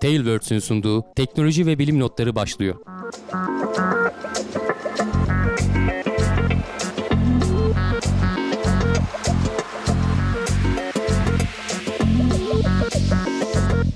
[0.00, 2.74] Tailwords'ün sunduğu teknoloji ve bilim notları başlıyor.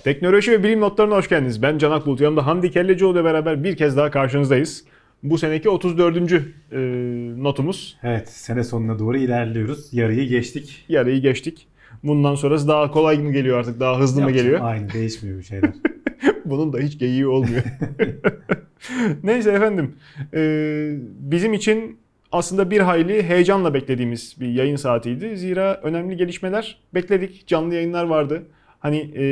[0.04, 1.62] Teknoloji ve bilim notlarına hoş geldiniz.
[1.62, 2.20] Ben Canak Bulut.
[2.20, 4.84] Yanımda Hamdi Kellecioğlu ile beraber bir kez daha karşınızdayız.
[5.22, 6.16] Bu seneki 34.
[6.16, 6.78] E,
[7.42, 7.96] notumuz.
[8.02, 9.94] Evet, sene sonuna doğru ilerliyoruz.
[9.94, 10.84] Yarıyı geçtik.
[10.88, 11.66] Yarıyı geçtik.
[12.04, 13.80] Bundan sonrası daha kolay mı geliyor artık?
[13.80, 14.70] Daha hızlı mı Yapacağım, geliyor?
[14.70, 15.70] Aynı, değişmiyor bir şeyler.
[16.44, 17.62] Bunun da hiç geyiği olmuyor.
[19.22, 19.94] Neyse efendim.
[20.34, 21.98] e, bizim için
[22.32, 25.36] aslında bir hayli heyecanla beklediğimiz bir yayın saatiydi.
[25.36, 27.46] Zira önemli gelişmeler bekledik.
[27.46, 28.42] Canlı yayınlar vardı.
[28.80, 29.24] Hani e,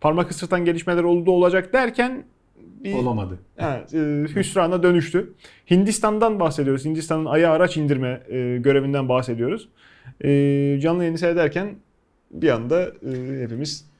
[0.00, 2.24] parmak ısırtan gelişmeler oldu olacak derken
[2.84, 3.38] bir Olamadı.
[3.56, 3.98] Ha, e,
[4.36, 5.32] hüsrana dönüştü.
[5.70, 6.84] Hindistan'dan bahsediyoruz.
[6.84, 9.68] Hindistan'ın aya araç indirme e, görevinden bahsediyoruz.
[10.24, 11.74] E, canlı yayını seyrederken
[12.30, 13.90] bir anda e, hepimiz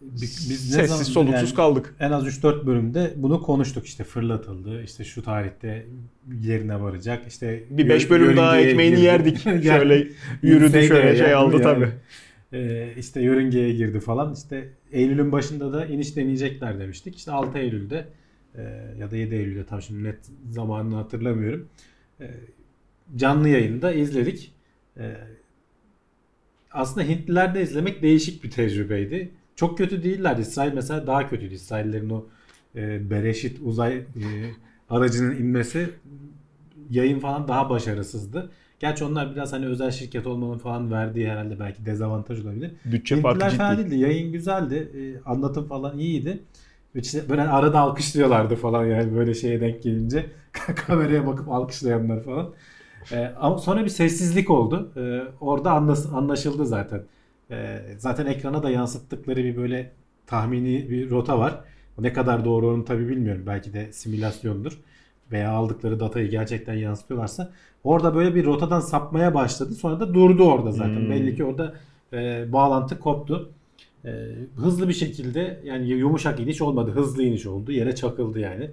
[0.00, 0.20] Biz,
[0.50, 1.94] biz ne sessiz zaman- soluksuz yani kaldık.
[2.00, 3.86] En az 3-4 bölümde bunu konuştuk.
[3.86, 5.86] İşte fırlatıldı, işte şu tarihte
[6.42, 7.22] yerine varacak.
[7.28, 9.04] İşte Bir 5 yör- bölüm daha ekmeğini girdi.
[9.06, 9.38] yerdik.
[9.62, 10.08] Şöyle
[10.42, 11.62] yürüdü şöyle yani, şey aldı yani.
[11.62, 11.88] tabii.
[12.52, 14.34] Ee, işte yörüngeye girdi falan.
[14.34, 17.16] İşte Eylül'ün başında da iniş deneyecekler demiştik.
[17.16, 18.04] İşte 6 Eylül'de
[18.54, 18.62] e,
[18.98, 20.18] ya da 7 Eylül'de tam şimdi net
[20.50, 21.68] zamanını hatırlamıyorum.
[22.20, 22.30] E,
[23.16, 24.52] canlı yayında izledik.
[24.96, 25.14] E,
[26.78, 29.30] aslında Hintliler de izlemek değişik bir tecrübeydi.
[29.56, 30.40] Çok kötü değillerdi.
[30.40, 31.54] İsrail mesela daha kötüydü.
[31.54, 32.26] İsraillerin o
[32.76, 34.04] e, Bereşit uzay e,
[34.90, 35.90] aracının inmesi
[36.90, 38.50] yayın falan daha başarısızdı.
[38.80, 42.70] Gerçi onlar biraz hani özel şirket olmanın falan verdiği herhalde belki dezavantaj olabilir.
[42.84, 43.90] Bütçe Hintliler farkı fena ciddi.
[43.90, 44.02] değildi.
[44.02, 44.74] Yayın güzeldi.
[44.74, 46.40] E, anlatım falan iyiydi.
[46.94, 50.26] İşte böyle arada alkışlıyorlardı falan yani böyle şeye denk gelince.
[50.86, 52.50] Kameraya bakıp alkışlayanlar falan.
[53.12, 54.92] E, ama sonra bir sessizlik oldu.
[54.96, 57.02] E, orada anlas- anlaşıldı zaten.
[57.50, 59.92] E, zaten ekrana da yansıttıkları bir böyle
[60.26, 61.60] tahmini bir rota var.
[61.98, 63.42] Ne kadar doğru onu tabi bilmiyorum.
[63.46, 64.78] Belki de simülasyondur.
[65.32, 67.50] Veya aldıkları datayı gerçekten yansıtıyorlarsa.
[67.84, 69.74] Orada böyle bir rotadan sapmaya başladı.
[69.74, 70.96] Sonra da durdu orada zaten.
[70.96, 71.10] Hmm.
[71.10, 71.74] Belli ki orada
[72.12, 73.50] e, bağlantı koptu.
[74.04, 74.10] E,
[74.56, 76.90] hızlı bir şekilde yani yumuşak iniş olmadı.
[76.90, 77.72] Hızlı iniş oldu.
[77.72, 78.70] Yere çakıldı yani.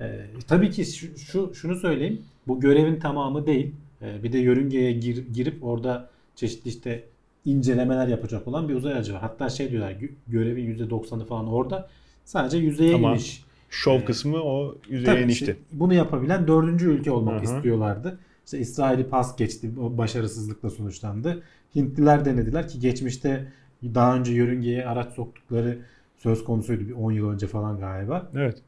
[0.00, 2.22] E, tabii ki şu, şu şunu söyleyeyim.
[2.48, 3.72] Bu görevin tamamı değil.
[4.02, 7.04] E, bir de yörüngeye gir- girip orada çeşitli işte
[7.44, 9.20] incelemeler yapacak olan bir uzay aracı var.
[9.20, 11.88] Hatta şey diyorlar gö- görevin %90'ı falan orada.
[12.24, 13.44] Sadece yüzeye Ama iniş.
[13.70, 15.44] Şov Ee, kısmı o yüzeye Tabii inişti.
[15.44, 17.56] işte bunu yapabilen dördüncü ülke olmak Hı hı.
[17.56, 18.18] istiyorlardı.
[18.44, 19.70] İşte İsrail'i pas geçti.
[19.80, 21.42] O başarısızlıkla sonuçlandı.
[21.76, 23.52] Hintliler denediler ki geçmişte
[23.84, 25.78] daha önce yörüngeye araç soktukları
[26.16, 26.88] söz konusuydu.
[26.88, 28.30] Bir 10 yıl önce falan galiba.
[28.34, 28.58] Evet.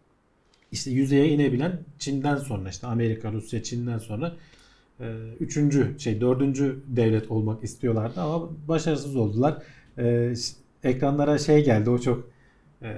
[0.73, 4.33] İşte yüzeye inebilen Çin'den sonra işte Amerika, Rusya, Çin'den sonra
[5.01, 5.05] e,
[5.41, 9.63] üçüncü şey dördüncü devlet olmak istiyorlardı ama başarısız oldular.
[9.99, 10.55] E, ş-
[10.85, 12.31] ekranlara şey geldi o çok
[12.83, 12.97] e,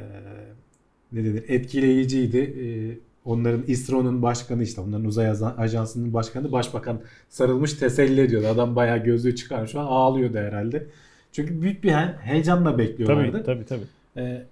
[1.12, 2.38] ne denir etkileyiciydi.
[2.38, 2.64] E,
[3.24, 5.28] onların İSRO'nun başkanı işte onların uzay
[5.58, 8.46] ajansının başkanı başbakan sarılmış teselli ediyordu.
[8.46, 10.86] Adam bayağı gözlüğü çıkarmış şu an ağlıyordu herhalde.
[11.32, 13.42] Çünkü büyük bir he- heyecanla bekliyorlardı.
[13.44, 13.86] Tabii tabii tabii.
[14.26, 14.42] Ee,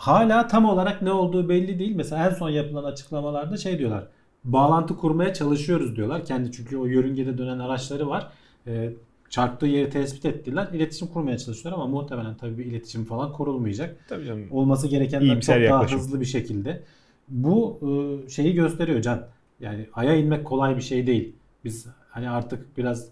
[0.00, 1.96] hala tam olarak ne olduğu belli değil.
[1.96, 4.04] Mesela en son yapılan açıklamalarda şey diyorlar.
[4.44, 6.24] Bağlantı kurmaya çalışıyoruz diyorlar.
[6.24, 8.28] Kendi çünkü o yörüngede dönen araçları var.
[8.66, 8.92] Ee,
[9.30, 10.68] çarptığı yeri tespit ettiler.
[10.72, 13.96] İletişim kurmaya çalışıyorlar ama muhtemelen tabii bir iletişim falan kurulmayacak.
[14.08, 14.46] Tabii canım.
[14.50, 14.88] Olması
[15.22, 15.98] İyimser çok daha yaklaşım.
[15.98, 16.82] hızlı bir şekilde.
[17.28, 19.26] Bu e, şeyi gösteriyor Can.
[19.60, 21.32] Yani aya inmek kolay bir şey değil.
[21.64, 23.08] Biz hani artık biraz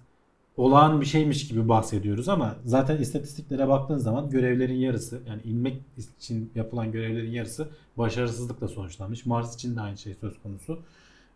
[0.58, 5.76] olağan bir şeymiş gibi bahsediyoruz ama zaten istatistiklere baktığın zaman görevlerin yarısı yani inmek
[6.19, 9.26] için yapılan görevlerin yarısı başarısızlıkla sonuçlanmış.
[9.26, 10.78] Mars için de aynı şey söz konusu.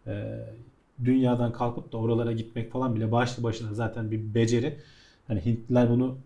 [0.06, 0.38] Ee,
[1.04, 4.76] dünyadan kalkıp da oralara gitmek falan bile başlı başına zaten bir beceri.
[5.28, 6.16] Hani Hintliler bunu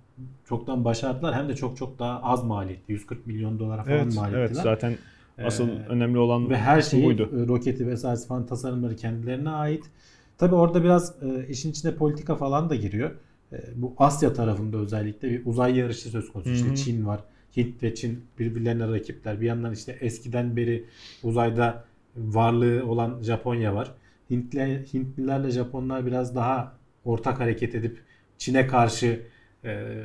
[0.49, 2.93] çoktan başardılar hem de çok çok daha az maliyetli.
[2.93, 4.39] 140 milyon dolara falan Evet, maliyettiler.
[4.47, 4.95] evet zaten
[5.45, 7.49] asıl Ee, önemli olan ve her şeyi buydu.
[7.49, 9.85] roketi vesairesi falan tasarımları kendilerine ait.
[10.39, 13.11] Tabi orada biraz e, işin içine politika falan da giriyor.
[13.53, 16.51] E, bu Asya tarafında özellikle bir uzay yarışı söz konusu.
[16.51, 16.57] Hı hı.
[16.57, 17.21] İşte Çin var.
[17.57, 19.41] Hint ve Çin birbirlerine rakipler.
[19.41, 20.85] Bir yandan işte eskiden beri
[21.23, 21.85] uzayda
[22.17, 23.95] varlığı olan Japonya var.
[24.31, 27.99] Hintli, Hintlilerle Japonlar biraz daha ortak hareket edip
[28.39, 29.21] Çin'e karşı
[29.65, 30.03] e,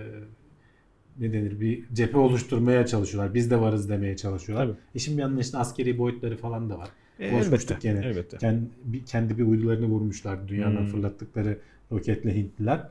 [1.19, 3.33] ne denir bir cephe oluşturmaya çalışıyorlar.
[3.33, 4.67] Biz de varız demeye çalışıyorlar.
[4.67, 4.77] Tabii.
[4.95, 6.89] İşin bir yandan işte askeri boyutları falan da var.
[7.21, 8.01] E, konuşmuştuk elbette.
[8.01, 8.05] gene.
[8.11, 8.37] Elbette.
[8.37, 10.85] Kendi bir, kendi bir uydularını vurmuşlar dünyadan Hmm.
[10.85, 11.57] fırlattıkları
[11.91, 12.81] roketle Hintliler.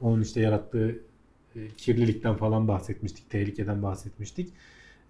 [0.00, 0.98] Onun işte yarattığı
[1.56, 4.48] e, kirlilikten falan bahsetmiştik, tehlikeden bahsetmiştik.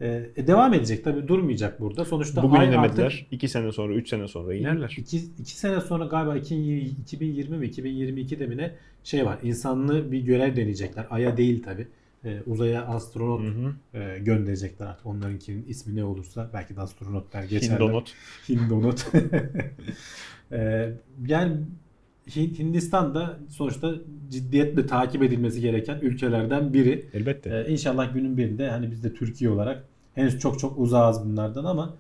[0.01, 2.05] E, e, devam edecek tabii durmayacak burada.
[2.05, 3.05] Sonuçta Bugün inemediler.
[3.07, 4.95] artık 2 sene sonra, 3 sene sonra inerler.
[4.99, 8.73] iki, iki sene sonra galiba 2020 mi 2022'de mi ne
[9.05, 9.39] şey var.
[9.43, 11.07] İnsanlı bir görev deneyecekler.
[11.11, 11.87] Ay'a değil tabi.
[12.25, 13.99] E, uzaya astronot Hı hı.
[13.99, 15.07] e, gönderecekler artık.
[15.07, 17.75] Onlarınkinin ismi ne olursa belki de astronotlar geçerler.
[17.81, 18.15] Hindonot.
[18.49, 19.07] Hindonot.
[20.53, 20.93] Ee,
[21.27, 21.57] yani
[22.29, 23.95] Hin- Hindistan da sonuçta
[24.31, 27.07] ciddiyetle takip edilmesi gereken ülkelerden biri.
[27.15, 27.65] Elbette.
[27.67, 29.85] Ee, inşallah günün birinde hani biz de Türkiye olarak
[30.15, 31.95] henüz çok çok uzağız bunlardan ama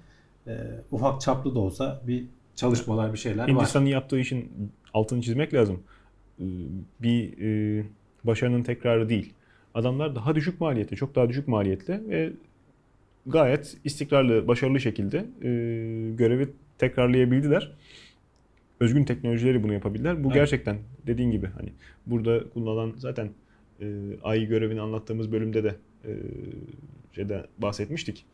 [0.46, 0.52] e,
[0.90, 2.25] ufak çaplı da olsa bir
[2.56, 3.49] çalışmalar bir şeyler var.
[3.49, 4.52] Hindistan'ın yaptığı işin
[4.94, 5.82] altını çizmek lazım.
[6.40, 6.44] Ee,
[7.02, 7.38] Bir
[7.78, 7.84] e,
[8.25, 9.32] başarının tekrarı değil.
[9.75, 12.32] Adamlar daha düşük maliyette, çok daha düşük maliyetle ve
[13.26, 15.49] gayet istikrarlı, başarılı şekilde e,
[16.17, 17.72] görevi tekrarlayabildiler.
[18.81, 20.25] Özgün teknolojileri bunu yapabildiler.
[20.25, 20.34] Bu Evet.
[20.34, 20.76] gerçekten
[21.06, 21.72] dediğin gibi hani
[22.06, 23.28] burada kullanılan zaten
[23.81, 23.87] e,
[24.22, 25.75] ay görevini anlattığımız bölümde de
[26.05, 26.11] e,
[27.12, 28.26] şeyde bahsetmiştik.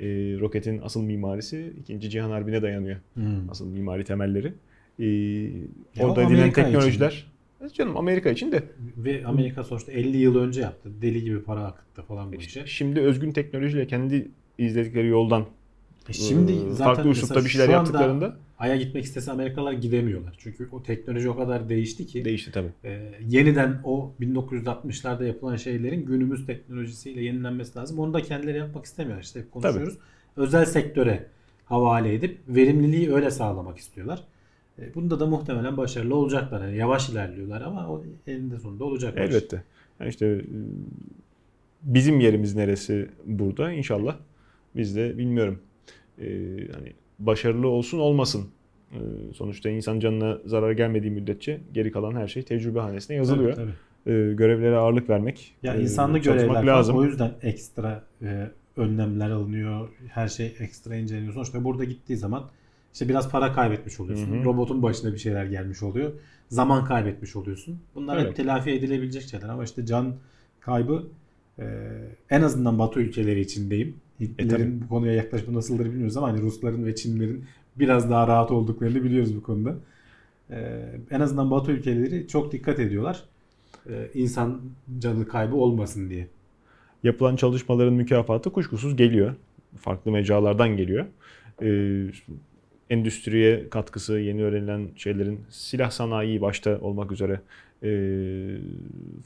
[0.00, 0.06] E,
[0.40, 2.10] roketin asıl mimarisi 2.
[2.10, 3.50] Cihan Harbi'ne dayanıyor Hmm.
[3.50, 4.52] asıl mimari temelleri.
[5.00, 5.50] Ee,
[6.00, 7.26] o orada edilen teknolojiler.
[7.72, 8.62] Canım Amerika için de.
[8.96, 10.90] Ve Amerika sonuçta 50 yıl önce yaptı.
[11.02, 12.66] Deli gibi para akıttı falan bu işe.
[12.66, 14.28] Şimdi özgün teknolojiyle kendi
[14.58, 15.46] izledikleri yoldan
[16.08, 20.34] E Şimdi e, zaten farklı üslupta bir şeyler yaptıklarında Ay'a gitmek istese Amerikalılar gidemiyorlar.
[20.38, 22.24] Çünkü o teknoloji o kadar değişti ki.
[22.24, 22.70] değişti tabii.
[22.84, 27.98] Ee, yeniden o 1960'larda yapılan şeylerin günümüz teknolojisiyle yenilenmesi lazım.
[27.98, 29.24] Onu da kendileri yapmak istemiyorlar.
[29.24, 29.98] İşte hep konuşuyoruz.
[30.36, 31.26] Özel sektöre
[31.64, 34.24] havale edip verimliliği öyle sağlamak istiyorlar.
[34.78, 36.66] E, bunda da muhtemelen başarılı olacaklar.
[36.66, 39.22] Yani yavaş ilerliyorlar ama o eninde sonunda olacaklar.
[39.22, 39.62] Elbette.
[40.00, 40.42] Yani işte e,
[41.82, 44.16] bizim yerimiz neresi burada inşallah
[44.76, 45.58] biz de bilmiyorum.
[46.18, 46.26] E,
[46.72, 48.46] hani başarılı olsun olmasın.
[48.92, 48.98] E,
[49.34, 53.52] sonuçta insan canına zarar gelmediği müddetçe geri kalan her şey tecrübe hanesine yazılıyor.
[53.54, 53.70] Tabii,
[54.06, 54.14] tabii.
[54.16, 56.96] E, görevlere ağırlık vermek, Ya insanlı görevler lazım.
[56.96, 58.04] o yüzden ekstra
[58.76, 59.88] önlemler alınıyor.
[60.08, 61.34] Her şey ekstra inceleniyor.
[61.34, 62.44] Sonuçta burada gittiği zaman
[62.94, 64.32] işte biraz para kaybetmiş oluyorsun.
[64.32, 64.44] Hı hı.
[64.44, 66.12] Robotun başına bir şeyler gelmiş oluyor.
[66.48, 67.78] Zaman kaybetmiş oluyorsun.
[67.94, 68.36] Bunlar hep Evet.
[68.36, 70.14] telafi edilebilecek şeyler ama işte can
[70.60, 71.06] kaybı
[71.58, 71.64] e,
[72.30, 73.96] en azından Batı ülkeleri içindeyim.
[74.20, 77.44] Hitler'in bu konuya yaklaşımı nasıldır bilmiyoruz ama hani Rusların ve Çinlerin
[77.76, 79.74] biraz daha rahat olduklarını biliyoruz bu konuda.
[80.50, 83.22] E, en azından Batı ülkeleri çok dikkat ediyorlar.
[83.90, 84.60] E, insan
[84.98, 86.28] canı kaybı olmasın diye.
[87.02, 89.34] yapılan çalışmaların mükafatı kuşkusuz geliyor.
[89.80, 91.06] Farklı mecralardan geliyor.
[91.62, 92.06] Ee,
[92.90, 97.40] endüstriye katkısı, yeni öğrenilen şeylerin silah sanayi başta olmak üzere
[97.82, 97.90] e,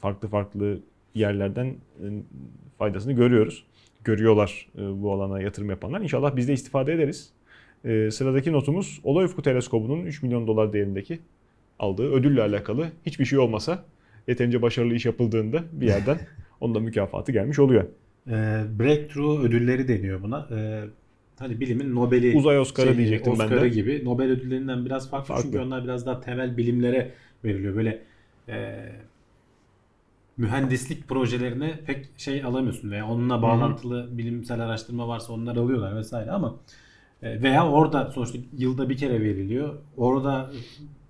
[0.01, 0.79] farklı farklı
[1.15, 2.05] yerlerden e,
[2.77, 3.63] faydasını görüyoruz.
[4.03, 6.01] Görüyorlar e, bu alana yatırım yapanlar.
[6.01, 7.29] İnşallah biz de istifade ederiz.
[7.85, 11.19] E, sıradaki notumuz Olay Ufku Teleskobu'nun 3 milyon dolar değerindeki
[11.79, 13.85] aldığı ödülle alakalı hiçbir şey olmasa
[14.27, 16.19] yeterince başarılı iş yapıldığında bir yerden
[16.61, 17.83] onun da mükafatı gelmiş oluyor.
[18.27, 18.31] E,
[18.79, 20.47] breakthrough ödülleri deniyor buna.
[20.51, 20.83] E,
[21.39, 23.69] hani bilimin Nobel'i Uzay Oscar'ı şey, diyecektim ben Oscar'ı de.
[23.69, 25.43] gibi Nobel ödüllerinden biraz farklı, Farklı.
[25.43, 27.11] çünkü onlar biraz daha temel bilimlere
[27.45, 27.75] veriliyor.
[27.75, 28.01] Böyle
[28.49, 28.89] e,
[30.37, 36.55] mühendislik projelerine pek şey alamıyorsun veya onunla bağlantılı bilimsel araştırma varsa onlar alıyorlar vesaire ama
[37.23, 39.75] e, veya orada sonuçta yılda bir kere veriliyor.
[39.97, 40.51] Orada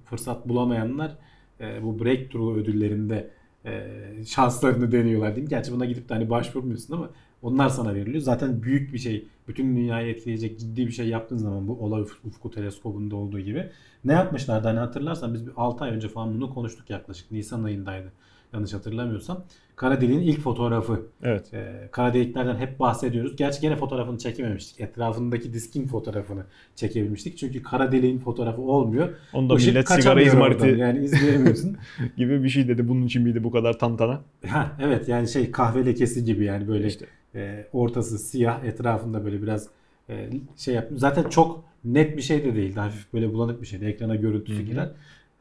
[0.05, 1.11] fırsat bulamayanlar
[1.59, 3.29] e, bu breakthrough ödüllerinde
[3.65, 3.87] e,
[4.25, 5.49] şanslarını deniyorlar diyeyim.
[5.49, 7.09] Gerçi buna gidip de hani başvurmuyorsun ama
[7.41, 8.21] onlar sana veriliyor.
[8.21, 12.27] Zaten büyük bir şey, bütün dünyayı etkileyecek ciddi bir şey yaptığın zaman bu olay uf-
[12.27, 13.69] ufku teleskobunda olduğu gibi.
[14.05, 17.31] Ne yapmışlardı hani hatırlarsan biz bir 6 ay önce falan bunu konuştuk yaklaşık.
[17.31, 18.11] Nisan ayındaydı
[18.53, 19.43] yanlış hatırlamıyorsam.
[19.75, 21.01] Kara deliğin ilk fotoğrafı.
[21.23, 21.53] Evet.
[21.53, 23.35] Ee, kara deliklerden hep bahsediyoruz.
[23.35, 24.81] Gerçi gene fotoğrafını çekememiştik.
[24.81, 26.43] Etrafındaki diskin fotoğrafını
[26.75, 27.37] çekebilmiştik.
[27.37, 29.09] Çünkü kara deliğin fotoğrafı olmuyor.
[29.33, 30.67] Onda Işık millet sigara izmariti.
[30.67, 31.77] Yani izleyemiyorsun.
[32.17, 32.87] gibi bir şey dedi.
[32.87, 34.21] Bunun için miydi bu kadar tantana?
[34.47, 37.05] ha, evet yani şey kahve lekesi gibi yani böyle İşte.
[37.35, 39.67] E, ortası siyah etrafında böyle biraz
[40.09, 40.87] e, şey yap.
[40.95, 42.79] Zaten çok net bir şey de değildi.
[42.79, 43.85] Hafif böyle bulanık bir şeydi.
[43.85, 44.91] Ekrana görüntüsü girer.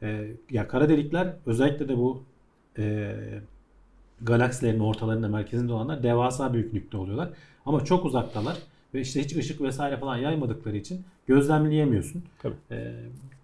[0.01, 2.23] E, ya kara delikler özellikle de bu
[2.77, 3.15] e,
[4.21, 7.29] galaksilerin ortalarında merkezinde olanlar devasa büyüklükte oluyorlar.
[7.65, 8.57] Ama çok uzaktalar
[8.93, 12.23] ve işte hiç ışık vesaire falan yaymadıkları için gözlemleyemiyorsun.
[12.41, 12.55] Tabii.
[12.71, 12.93] E,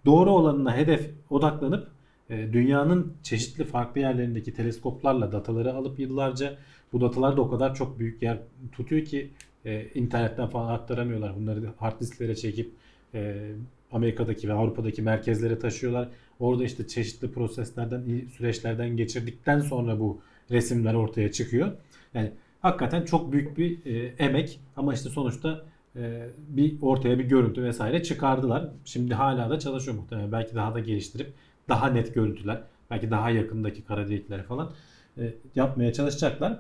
[0.06, 1.88] doğru olanına hedef odaklanıp
[2.30, 6.58] e, dünyanın çeşitli farklı yerlerindeki teleskoplarla dataları alıp yıllarca
[6.96, 8.38] bu datalar da o kadar çok büyük yer
[8.72, 9.30] tutuyor ki
[9.66, 11.36] e, internetten falan aktaramıyorlar.
[11.36, 12.72] Bunları hard disklere çekip
[13.14, 13.52] e,
[13.92, 16.10] Amerika'daki ve Avrupa'daki merkezlere taşıyorlar.
[16.40, 18.04] Orada işte çeşitli proseslerden,
[18.38, 20.22] süreçlerden geçirdikten sonra bu
[20.52, 21.72] resimler ortaya çıkıyor.
[22.14, 27.64] Yani hakikaten çok büyük bir e, emek ama işte sonuçta e, bir ortaya bir görüntü
[27.64, 28.70] vesaire çıkardılar.
[28.86, 30.32] Şimdi hala da çalışıyor muhtemelen.
[30.32, 31.34] Belki daha da geliştirip
[31.70, 32.62] daha net görüntüler,
[32.92, 34.72] belki daha yakındaki kara delikleri falan
[35.18, 36.60] e, yapmaya çalışacaklar.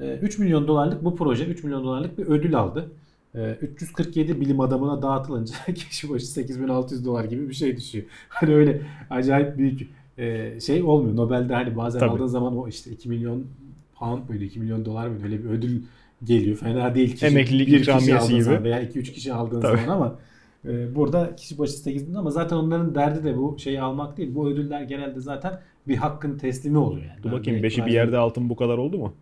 [0.00, 2.90] E, 3 milyon dolarlık bu proje 3 milyon dolarlık bir ödül aldı.
[3.34, 8.04] E, 347 bilim adamına dağıtılınca kişi başı 8600 dolar gibi bir şey düşüyor.
[8.28, 11.16] Hani öyle acayip büyük e, şey olmuyor.
[11.16, 12.10] Nobel'de hani bazen Tabii.
[12.10, 13.44] aldığın zaman o işte 2 milyon
[13.94, 15.82] pound muydu 2 milyon dolar mıydı öyle bir ödül
[16.24, 16.56] geliyor.
[16.56, 17.12] Fena değil.
[17.12, 18.42] Kişi, Emeklilik bir kişi aldığın gibi.
[18.42, 19.80] zaman veya 2-3 kişi aldığın Tabii.
[19.80, 20.18] zaman ama
[20.68, 24.34] e, burada kişi başı 8 bin ama zaten onların derdi de bu şeyi almak değil.
[24.34, 25.58] Bu ödüller genelde zaten
[25.88, 27.22] bir hakkın teslimi oluyor yani.
[27.22, 29.12] Dur bakayım de- 5'i bir yerde altın bu kadar oldu mu?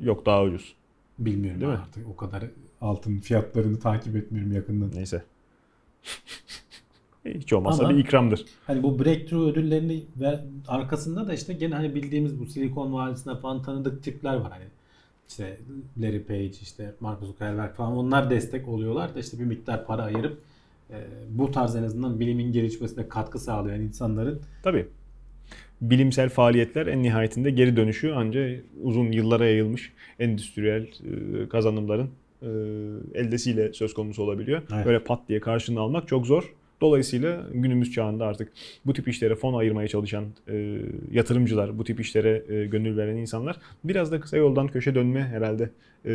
[0.00, 0.74] Yok daha ucuz.
[1.18, 1.78] Bilmiyorum Değil mi?
[1.78, 2.44] artık o kadar
[2.80, 4.90] altın fiyatlarını takip etmiyorum yakından.
[4.94, 5.22] Neyse.
[7.24, 8.44] Hiç olmazsa Ama- bir ikramdır.
[8.66, 13.62] Hani bu breakthrough ödüllerini ver, arkasında da işte gene hani bildiğimiz bu Silikon Vadisi'nde falan
[13.62, 14.52] tanıdık tipler var.
[14.52, 14.64] Hani
[15.28, 15.60] işte
[15.98, 20.40] Larry Page, işte Mark Zuckerberg falan onlar destek oluyorlar da işte bir miktar para ayırıp
[20.90, 20.96] e,
[21.30, 24.88] bu tarz en azından bilimin gelişmesine katkı sağlayan insanların Tabii.
[25.90, 32.10] Bilimsel faaliyetler en nihayetinde geri dönüşü ancak uzun yıllara yayılmış endüstriyel e, kazanımların
[32.42, 32.48] e,
[33.14, 34.62] eldesiyle söz konusu olabiliyor.
[34.74, 34.86] Evet.
[34.86, 36.54] Böyle pat diye karşılığını almak çok zor.
[36.80, 38.52] Dolayısıyla günümüz çağında artık
[38.86, 40.78] bu tip işlere fon ayırmaya çalışan e,
[41.12, 45.70] yatırımcılar, bu tip işlere e, gönül veren insanlar biraz da kısa yoldan köşe dönme herhalde
[46.06, 46.12] e,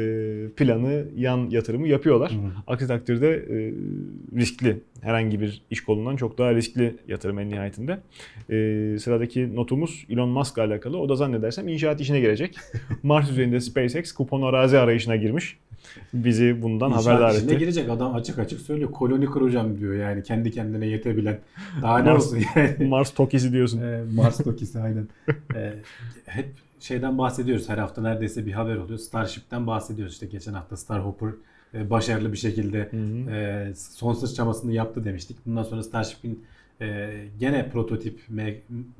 [0.57, 2.31] planı, yan yatırımı yapıyorlar.
[2.67, 3.73] Aksi takdirde e,
[4.39, 4.77] riskli.
[5.01, 7.99] Herhangi bir iş kolundan çok daha riskli yatırım en nihayetinde.
[8.49, 10.97] E, sıradaki notumuz Elon Musk'la alakalı.
[10.97, 12.55] O da zannedersem inşaat işine girecek.
[13.03, 15.57] Mars üzerinde SpaceX kupon arazi arayışına girmiş.
[16.13, 17.57] Bizi bundan İnşaat haberdar işine etti.
[17.59, 18.91] girecek adam açık açık söylüyor.
[18.91, 21.39] Koloni kuracağım diyor yani kendi kendine yetebilen.
[21.81, 22.87] Daha ne Mars- olsun yani.
[22.87, 23.81] Mars Tokisi diyorsun.
[23.81, 25.07] Ee, Mars Tokisi aynen.
[25.55, 25.73] Ee,
[26.25, 27.69] hep şeyden bahsediyoruz.
[27.69, 28.99] Her hafta neredeyse bir haber oluyor.
[28.99, 30.13] Starship'ten bahsediyoruz.
[30.13, 31.29] İşte geçen hafta Starhopper
[31.73, 33.31] e, başarılı bir şekilde Hı hı.
[33.35, 35.37] e, son sıçramasını yaptı demiştik.
[35.45, 36.43] Bundan sonra Starship'in
[36.81, 38.19] e, gene prototip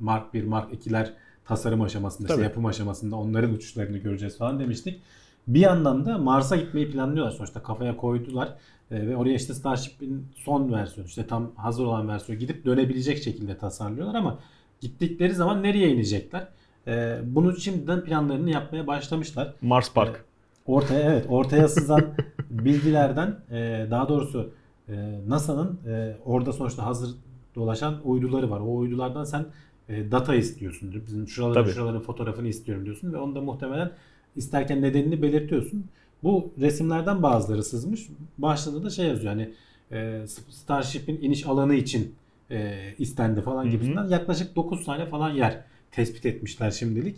[0.00, 1.06] Mark 1, Mark 2'ler
[1.44, 2.44] tasarım aşamasında, işte Tabii.
[2.44, 5.02] yapım aşamasında onların uçuşlarını göreceğiz falan demiştik.
[5.46, 7.32] Bir yandan da Mars'a gitmeyi planlıyorlar.
[7.32, 8.54] Sonuçta kafaya koydular.
[8.90, 13.58] E, ve oraya işte Starship'in son versiyonu, işte tam hazır olan versiyonu gidip dönebilecek şekilde
[13.58, 14.38] tasarlıyorlar ama
[14.80, 16.48] gittikleri zaman nereye inecekler?
[16.86, 19.54] E, bunu şimdiden planlarını yapmaya başlamışlar.
[19.62, 20.24] Mars Park.
[20.66, 22.02] Ortaya evet ortaya sızan
[22.50, 24.50] bilgilerden e, daha doğrusu
[24.88, 27.10] e, NASA'nın e, orada sonuçta hazır
[27.54, 28.60] dolaşan uyduları var.
[28.60, 29.46] O uydulardan sen
[29.88, 31.02] e, data istiyorsun.
[31.06, 31.74] Bizim şuraların Tabii.
[31.74, 33.90] şuraların fotoğrafını istiyorum diyorsun ve onu da muhtemelen
[34.36, 35.84] isterken nedenini belirtiyorsun.
[36.22, 38.08] Bu resimlerden bazıları sızmış.
[38.38, 39.50] Başlığında da şey yazıyor hani
[39.92, 42.14] e, Starship'in iniş alanı için
[42.50, 43.70] e, istendi falan Hı hı.
[43.70, 45.60] gibisinden yaklaşık 9 tane falan yer
[45.90, 47.16] tespit etmişler şimdilik.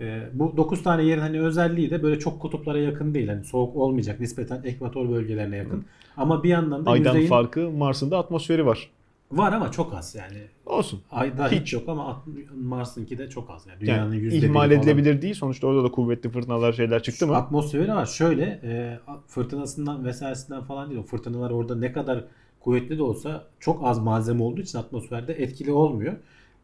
[0.00, 3.28] Ee, bu 9 tane yerin hani özelliği de böyle çok kutuplara yakın değil.
[3.28, 4.20] Hani soğuk olmayacak.
[4.20, 5.84] Nispeten ekvator bölgelerine yakın.
[6.16, 8.90] Ama bir yandan da Aydan yüzeyin farkı Mars'ın da atmosferi var.
[9.32, 10.38] Var ama çok az yani.
[10.66, 11.00] Olsun.
[11.10, 11.72] Ayda hiç, Hiç.
[11.72, 12.24] yok ama
[12.54, 13.66] Mars'ınki de çok az.
[13.66, 14.70] Yani dünyanın Yani yüzde ihmal falan.
[14.70, 15.34] edilebilir değil.
[15.34, 17.36] Sonuçta orada da kuvvetli fırtınalar şeyler çıktı mı?
[17.36, 18.06] Atmosferi var.
[18.06, 21.00] Şöyle e, fırtınasından vesairesinden falan değil.
[21.00, 22.24] O fırtınalar orada ne kadar
[22.60, 26.14] kuvvetli de olsa çok az malzeme olduğu için atmosferde etkili olmuyor.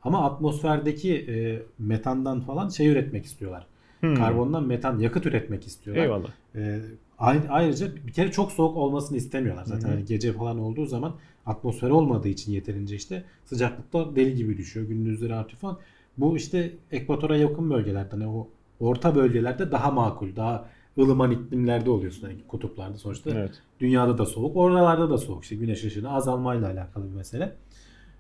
[0.03, 3.67] Ama atmosferdeki e, metandan falan şey üretmek istiyorlar.
[4.01, 4.15] Hmm.
[4.15, 6.03] Karbondan metan yakıt üretmek istiyorlar.
[6.05, 6.29] Eyvallah.
[6.55, 6.81] Ay-
[7.19, 9.65] ayrıca bir kere çok soğuk olmasını istemiyorlar.
[9.65, 11.15] Zaten hani gece falan olduğu zaman
[11.47, 14.87] atmosfer olmadığı için yeterince işte sıcaklıkta deli gibi düşüyor.
[14.87, 15.79] Gündüzleri artıyor falan.
[16.19, 18.49] Bu işte ekvatora yakın bölgelerde hani o
[18.81, 22.23] orta bölgelerde daha makul, daha ılıman iklimlerde oluyorsun.
[22.23, 23.31] Hani kutuplarda sonuçta.
[23.31, 23.63] Evet.
[23.81, 25.43] Dünyada da soğuk, oralarda da soğuk.
[25.43, 27.53] İşte güneş ışığının azalmayla alakalı bir mesele.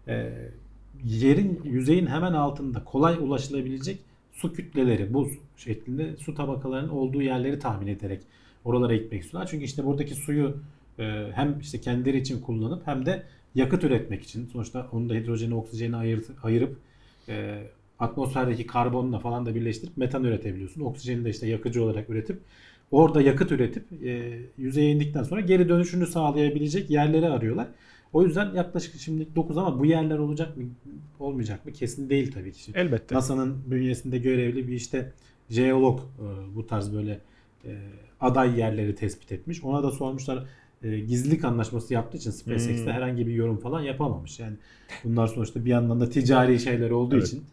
[0.08, 0.32] Ee,
[1.04, 3.98] yerin yüzeyin hemen altında kolay ulaşılabilecek
[4.32, 8.20] su kütleleri, buz şeklinde su tabakalarının olduğu yerleri tahmin ederek
[8.64, 9.48] oralara gitmek istiyorlar.
[9.50, 10.56] Çünkü işte buradaki suyu
[10.98, 13.22] e, hem işte kendileri için kullanıp hem de
[13.54, 16.76] yakıt üretmek için sonuçta onu da hidrojeni oksijeni ayırt, ayırıp
[17.28, 17.62] e,
[17.98, 20.80] atmosferdeki karbonla falan da birleştirip metan üretebiliyorsun.
[20.80, 22.40] Oksijeni de işte yakıcı olarak üretip
[22.90, 27.68] orada yakıt üretip e, yüzeye indikten sonra geri dönüşünü sağlayabilecek yerleri arıyorlar.
[28.12, 30.64] O yüzden yaklaşık şimdi 9 ama bu yerler olacak mı
[31.20, 32.72] olmayacak mı kesin değil tabii ki.
[32.74, 33.14] Elbette.
[33.14, 35.12] NASA'nın bünyesinde görevli bir işte
[35.50, 37.20] jeolog e, bu tarz böyle
[37.64, 37.70] e,
[38.20, 39.64] aday yerleri tespit etmiş.
[39.64, 40.44] Ona da sormuşlar
[40.82, 42.92] e, gizlilik anlaşması yaptığı için SpaceX'te Hmm.
[42.92, 44.40] herhangi bir yorum falan yapamamış.
[44.40, 44.56] Yani
[45.04, 47.26] bunlar sonuçta bir yandan da ticari şeyler olduğu Evet.
[47.26, 47.44] için.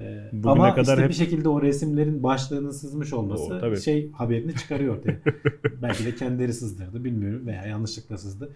[0.00, 3.80] E, Bugüne ama kadar işte hep- bir şekilde o resimlerin başlığının sızmış olması O, tabii.
[3.80, 5.18] şey haberini çıkarıyor ortaya.
[5.82, 8.50] Belki de kendileri sızdırdı bilmiyorum veya yanlışlıkla sızdı.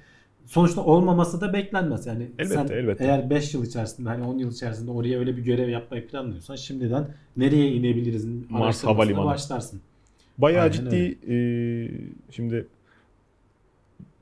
[0.47, 2.07] Sonuçta olmaması da beklenmez.
[2.07, 3.05] Yani Elbette, sen elbette.
[3.05, 7.09] eğer 5 yıl içerisinde hani 10 yıl içerisinde oraya öyle bir görev yapmayı planlıyorsan şimdiden
[7.37, 9.25] nereye inebiliriz Mars Havalimanı.
[9.27, 9.81] başlarsın.
[10.39, 11.37] Bayağı Aynen ciddi e,
[12.31, 12.67] şimdi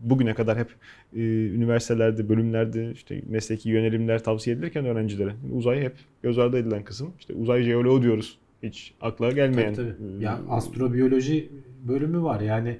[0.00, 0.68] bugüne kadar hep
[1.16, 7.12] e, üniversitelerde, bölümlerde işte mesleki yönelimler tavsiye edilirken öğrencilere uzay hep göz ardı edilen kısım.
[7.18, 8.38] İşte uzay jeoloğu diyoruz.
[8.62, 9.74] Hiç akla gelmeyen.
[9.74, 10.20] Tabii, tabii.
[10.20, 11.48] e, Ya astrobiyoloji
[11.88, 12.78] bölümü var yani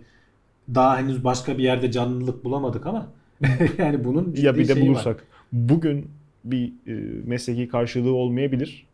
[0.74, 3.12] daha henüz başka bir yerde canlılık bulamadık ama
[3.78, 4.88] yani bunun ciddi ya bir de şeyi var.
[4.88, 5.24] bulursak.
[5.52, 6.08] Bugün
[6.44, 6.92] bir e,
[7.26, 8.86] mesleki karşılığı olmayabilir.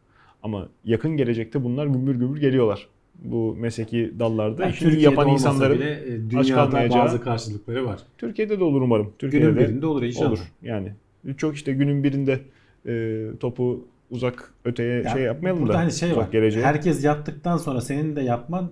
[0.42, 2.88] Ama yakın gelecekte bunlar gümbür gümbür geliyorlar.
[3.14, 8.00] Bu mesleki dallarda Yani işini Türkiye'de yapan insanların bile e, dünyada kalmayacağı- bazı karşılıkları var.
[8.18, 9.12] Türkiye'de de olur umarım.
[9.18, 10.28] Türkiye'de Günün de birinde olur inşallah.
[10.30, 10.92] olur yani.
[11.36, 12.40] Çok işte günün birinde
[12.86, 15.78] e, topu uzak öteye Ya şey yapmayalım burada da.
[15.78, 16.28] hani şey var.
[16.32, 16.64] geleceğe.
[16.64, 18.70] Herkes yaptıktan sonra senin de yapman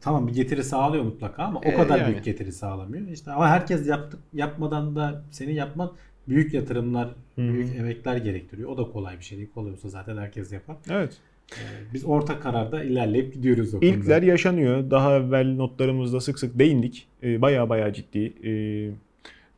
[0.00, 2.12] tamam bir getiri sağlıyor mutlaka ama o E, kadar yani.
[2.12, 3.08] büyük getiri sağlamıyor.
[3.08, 5.92] İşte ama herkes yaptık yapmadan da senin yapman
[6.28, 7.52] büyük yatırımlar, Hı hı.
[7.52, 8.68] büyük emekler gerektiriyor.
[8.70, 9.50] O da kolay bir şey değil.
[9.54, 10.76] Kolay olsa zaten herkes yapar.
[10.90, 11.16] Evet.
[11.52, 14.30] Ee, biz orta kararda ilerleyip gidiyoruz o İlkler konuda.
[14.30, 14.90] yaşanıyor.
[14.90, 17.06] Daha evvel notlarımızda sık sık değindik.
[17.22, 18.32] Ee, Baya baya ciddi.
[18.48, 18.90] Ee,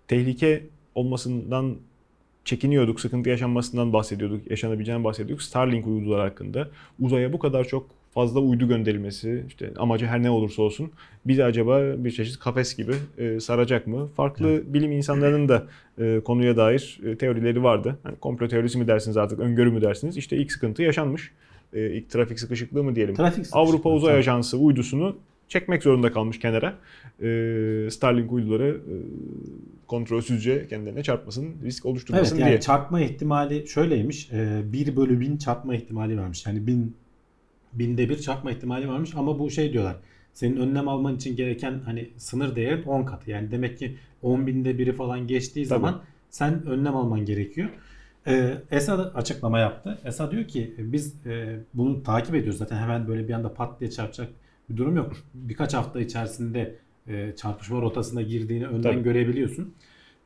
[0.09, 0.62] tehlike
[0.94, 1.76] olmasından
[2.44, 3.00] çekiniyorduk.
[3.00, 4.50] Sıkıntı yaşanmasından bahsediyorduk.
[4.50, 5.42] Yaşanabileceğinden bahsediyorduk.
[5.42, 6.68] Starlink uydular hakkında.
[7.00, 10.90] Uzaya bu kadar çok fazla uydu gönderilmesi, işte amacı her ne olursa olsun
[11.26, 14.09] bizi acaba bir çeşit kafes gibi e, saracak mı?
[14.16, 15.66] Farklı bilim insanlarının da
[15.99, 17.99] e, konuya dair e, teorileri vardı.
[18.02, 20.16] Hani komplo teorisi mi dersiniz artık, öngörü mü dersiniz?
[20.16, 21.32] İşte ilk sıkıntı yaşanmış.
[21.72, 23.14] E, ilk trafik sıkışıklığı mı diyelim?
[23.14, 24.18] Trafik Avrupa Uzay tabii.
[24.18, 25.16] Ajansı uydusunu
[25.48, 26.78] çekmek zorunda kalmış kenara.
[27.22, 28.94] Ee, Starlink uyduları e,
[29.86, 32.60] kontrolsüzce kendilerine çarpmasın, risk Evet oluşturmasın yani diye.
[32.60, 34.30] çarpma ihtimali şöyleymiş.
[34.32, 36.46] E, 1 bölü 1000 çarpma ihtimali varmış.
[36.46, 36.94] Yani 1000
[37.72, 39.96] binde bir çarpma ihtimali varmış ama bu şey diyorlar.
[40.32, 43.30] Senin önlem alman için gereken hani sınır değerin 10 katı.
[43.30, 45.80] Yani demek ki 10 binde biri falan geçtiği Tabii.
[45.80, 47.68] zaman sen önlem alman gerekiyor.
[48.26, 49.98] Ee, ESA açıklama yaptı.
[50.04, 52.58] ESA diyor ki biz e, bunu takip ediyoruz.
[52.58, 54.28] Zaten hemen böyle bir anda pat diye çarpacak
[54.70, 55.12] bir durum yok.
[55.34, 56.74] Birkaç hafta içerisinde
[57.06, 59.02] e, çarpışma rotasına girdiğini önden Tabii.
[59.02, 59.74] görebiliyorsun.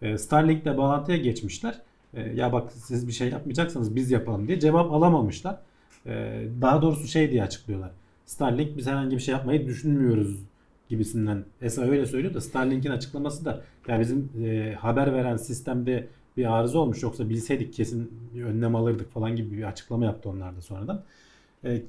[0.03, 1.75] E, Starlink'le bağlantıya geçmişler.
[2.15, 5.59] E, ya bak siz bir şey yapmayacaksanız biz yapalım diye cevap alamamışlar.
[6.07, 7.91] E, daha doğrusu şey diye açıklıyorlar.
[8.27, 10.41] Starlink biz herhangi bir şey yapmayı düşünmüyoruz
[10.89, 11.45] gibisinden.
[11.63, 16.79] ESA öyle söylüyor da Starlink'in açıklaması da ya bizim e, haber veren sistemde bir arıza
[16.79, 21.05] olmuş yoksa bilseydik kesin bir önlem alırdık falan gibi bir açıklama yaptı onlar da sonradan.
[21.65, 21.83] E,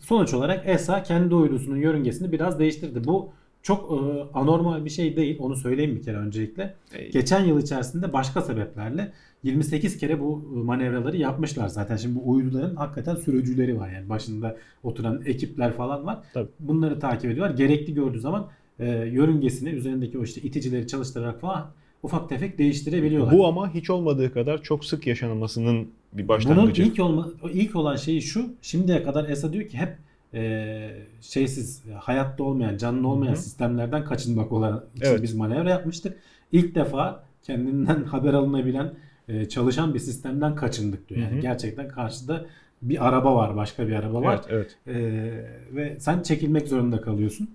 [0.00, 3.04] sonuç olarak ESA kendi uydusunun yörüngesini biraz değiştirdi.
[3.04, 3.30] Bu
[3.62, 3.94] çok e,
[4.34, 5.36] anormal bir şey değil.
[5.40, 6.74] Onu söyleyeyim bir kere öncelikle.
[6.92, 11.96] E, Geçen yıl içerisinde başka sebeplerle 28 kere bu manevraları yapmışlar zaten.
[11.96, 16.18] Şimdi bu uyduların hakikaten sürücüleri var yani başında oturan ekipler falan var.
[16.34, 16.48] Tabii.
[16.60, 17.54] Bunları takip ediyorlar.
[17.56, 21.70] Gerekli gördüğü zaman e, yörüngesini üzerindeki o işte iticileri çalıştırarak falan
[22.06, 23.38] ufak tefek değiştirebiliyorlar.
[23.38, 26.82] Bu ama hiç olmadığı kadar çok sık yaşanmasının bir Bunun başlangıcı.
[26.82, 28.54] ilk olma, ilk olan şeyi şu.
[28.62, 29.96] Şimdiye kadar ESA diyor ki hep
[30.34, 30.90] e,
[31.20, 33.40] şeysiz, hayatta olmayan, canlı olmayan Hı hı.
[33.42, 35.22] sistemlerden kaçınmak olan için Evet.
[35.22, 36.16] biz manevra yapmıştık.
[36.52, 38.94] İlk defa kendinden haber alınabilen,
[39.28, 41.20] e, çalışan bir sistemden kaçındık diyor.
[41.20, 41.40] Yani Hı hı.
[41.40, 42.46] gerçekten karşıda
[42.82, 44.40] bir araba var, başka bir araba var.
[44.48, 44.96] Evet, evet.
[44.96, 47.48] E, ve sen çekilmek zorunda kalıyorsun.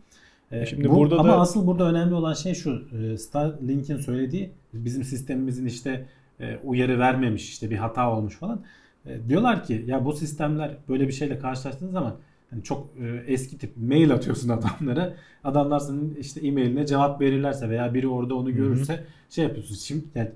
[0.51, 2.83] E, Şimdi bu- burada ama da- asıl burada önemli olan şey şu.
[3.03, 6.05] e, Starlink'in söylediği bizim sistemimizin işte
[6.39, 8.61] e, uyarı vermemiş, işte bir hata olmuş falan.
[9.29, 12.15] Diyorlar ki ya bu sistemler böyle bir şeyle karşılaştığınız zaman
[12.49, 12.87] hani çok
[13.27, 15.13] eski tip mail atıyorsun adamlara.
[15.43, 19.75] Adamlar senin işte e-mailine cevap verirlerse veya biri orada onu görürse şey yapıyorsun.
[19.75, 20.29] Şimdi yani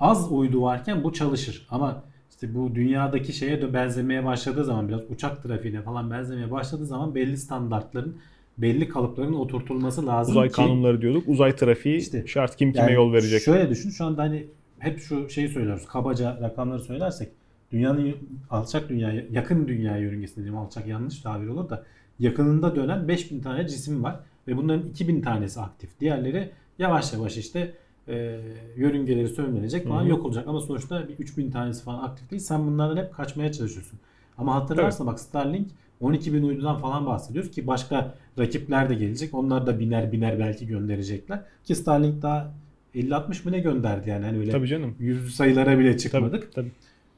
[0.00, 5.00] az uydu varken bu çalışır ama işte bu dünyadaki şeye de benzemeye başladığı zaman biraz
[5.10, 8.16] uçak trafiğine falan benzemeye başladığı zaman belli standartların
[8.58, 11.28] belli kalıpların oturtulması lazım Uzay ki kanunları diyorduk.
[11.28, 13.42] Uzay trafiği İşte, şart kim kime yani yol verecek.
[13.42, 14.46] Şöyle düşün şu anda hani
[14.78, 15.86] hep şu şeyi söylüyoruz.
[15.86, 17.28] Kabaca rakamları söylersek
[17.72, 18.14] dünyanın
[18.50, 21.84] alçak dünya yakın dünya yörüngesinde diyeyim alçak yanlış tabir olur da
[22.18, 26.00] yakınında dönen 5000 tane cisim var ve bunların 2000 tanesi aktif.
[26.00, 27.72] Diğerleri yavaş yavaş işte
[28.08, 28.40] e,
[28.76, 30.08] yörüngeleri sönmelecek falan Hı hı.
[30.08, 32.42] yok olacak ama sonuçta bir 3000 tanesi falan aktif değil.
[32.42, 33.98] Sen bunlardan hep kaçmaya çalışıyorsun.
[34.38, 35.68] Ama hatırlarsan bak Starlink
[36.00, 39.34] 12 bin uydudan falan bahsediyoruz ki başka rakipler de gelecek.
[39.34, 41.40] Onlar da biner biner belki gönderecekler.
[41.64, 42.52] Ki Starlink daha
[42.94, 44.94] 50-60 mı ne gönderdi yani hani öyle Tabii canım.
[44.98, 46.52] yüz sayılara bile Tabii, çıkmadık.
[46.54, 46.70] tabii.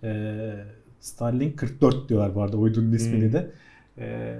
[0.02, 0.54] Ee,
[1.00, 3.32] Starlink 44 diyorlar bu arada uydunun ismini Hmm.
[3.32, 3.50] de.
[3.98, 4.36] Ee,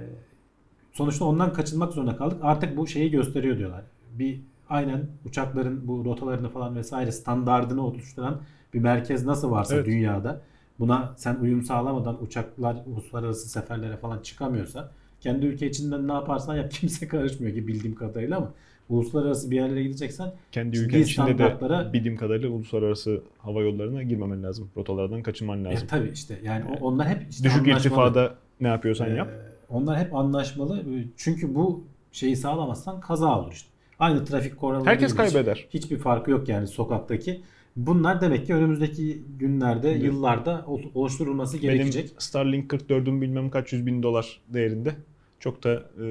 [0.92, 2.38] sonuçta ondan kaçınmak zorunda kaldık.
[2.42, 3.82] Artık bu şeyi gösteriyor diyorlar.
[4.18, 8.40] Bir aynen uçakların bu rotalarını falan vesaire standardını oluşturan
[8.74, 9.86] bir merkez nasıl varsa Evet.
[9.86, 10.40] dünyada
[10.80, 16.70] buna sen uyum sağlamadan uçaklar uluslararası seferlere falan çıkamıyorsa kendi ülke içinden ne yaparsan yap
[16.72, 18.52] kimse karışmıyor ki bildiğim kadarıyla ama
[18.88, 24.70] uluslararası bir yerlere gideceksen Kendi ülken içinde de bildiğim kadarıyla uluslararası hava yollarına girmemen lazım.
[24.76, 25.88] Rotalardan kaçınman e, lazım.
[25.90, 27.78] tabii işte yani o- onlar hep işte Düşük anlaşmalı.
[27.80, 29.28] irtifada ne yapıyorsan Ee, yap.
[29.68, 30.82] Onlar hep anlaşmalı.
[31.16, 33.68] Çünkü bu şeyi sağlamazsan kaza olur işte.
[33.98, 35.66] Aynı trafik kuralları Herkes gibi hiç- kaybeder.
[35.70, 37.40] Hiçbir farkı yok yani sokaktaki.
[37.78, 40.02] Bunlar demek ki önümüzdeki günlerde, Evet.
[40.02, 42.10] yıllarda ol- oluşturulması Benim gerekecek.
[42.18, 44.94] Starlink 44'ün bilmem kaç yüz bin dolar değerinde.
[45.40, 46.02] Çok da e,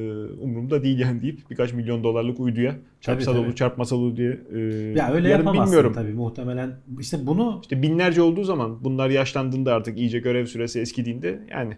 [0.41, 3.39] umurumda değil yani deyip birkaç milyon dolarlık uyduya çarpsa tabii.
[3.45, 4.59] olur çarpmasa olur diye e,
[4.97, 5.93] Ya öyle yapamazsın bilmiyorum.
[5.95, 6.75] tabii muhtemelen.
[6.99, 11.77] İşte bunu İşte binlerce olduğu zaman bunlar yaşlandığında artık iyice görev süresi eskidiğinde yani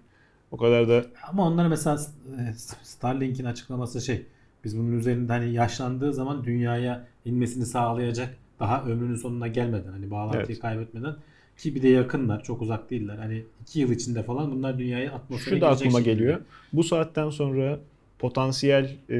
[0.51, 1.97] O kadar da Ama onlara mesela
[2.39, 4.25] e, Starlink'in açıklaması şey
[4.63, 10.45] biz bunun üzerinde hani yaşlandığı zaman dünyaya inmesini sağlayacak daha ömrünün sonuna gelmeden hani bağlantıyı
[10.47, 10.59] Evet.
[10.59, 11.15] kaybetmeden
[11.57, 13.17] ki bir de yakınlar çok uzak değiller.
[13.17, 16.13] Hani iki yıl içinde falan bunlar dünyaya atmosfere şu da girecek aklıma şekilde.
[16.13, 16.39] geliyor.
[16.73, 17.79] Bu saatten sonra
[18.19, 19.15] potansiyel e,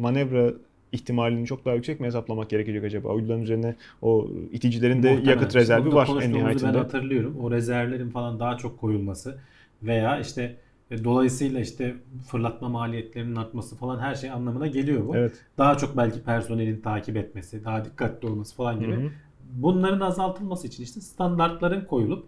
[0.00, 0.52] manevra
[0.92, 3.08] ihtimalini çok daha yüksek mi hesaplamak gerekecek acaba?
[3.12, 5.30] Uyduların üzerine o iticilerin de Muhtemelen.
[5.40, 6.74] yakıt rezervi Burada var en nihayetinde.
[6.74, 7.36] Ben hatırlıyorum.
[7.40, 9.38] O rezervlerin falan daha çok koyulması
[9.82, 10.56] veya işte
[11.04, 11.94] dolayısıyla işte
[12.30, 15.16] fırlatma maliyetlerinin artması falan her şey anlamına geliyor bu.
[15.16, 15.44] Evet.
[15.58, 18.92] Daha çok belki personelin takip etmesi, daha dikkatli olması falan gibi.
[18.92, 19.10] Hı hı.
[19.52, 22.26] Bunların azaltılması için işte standartların koyulup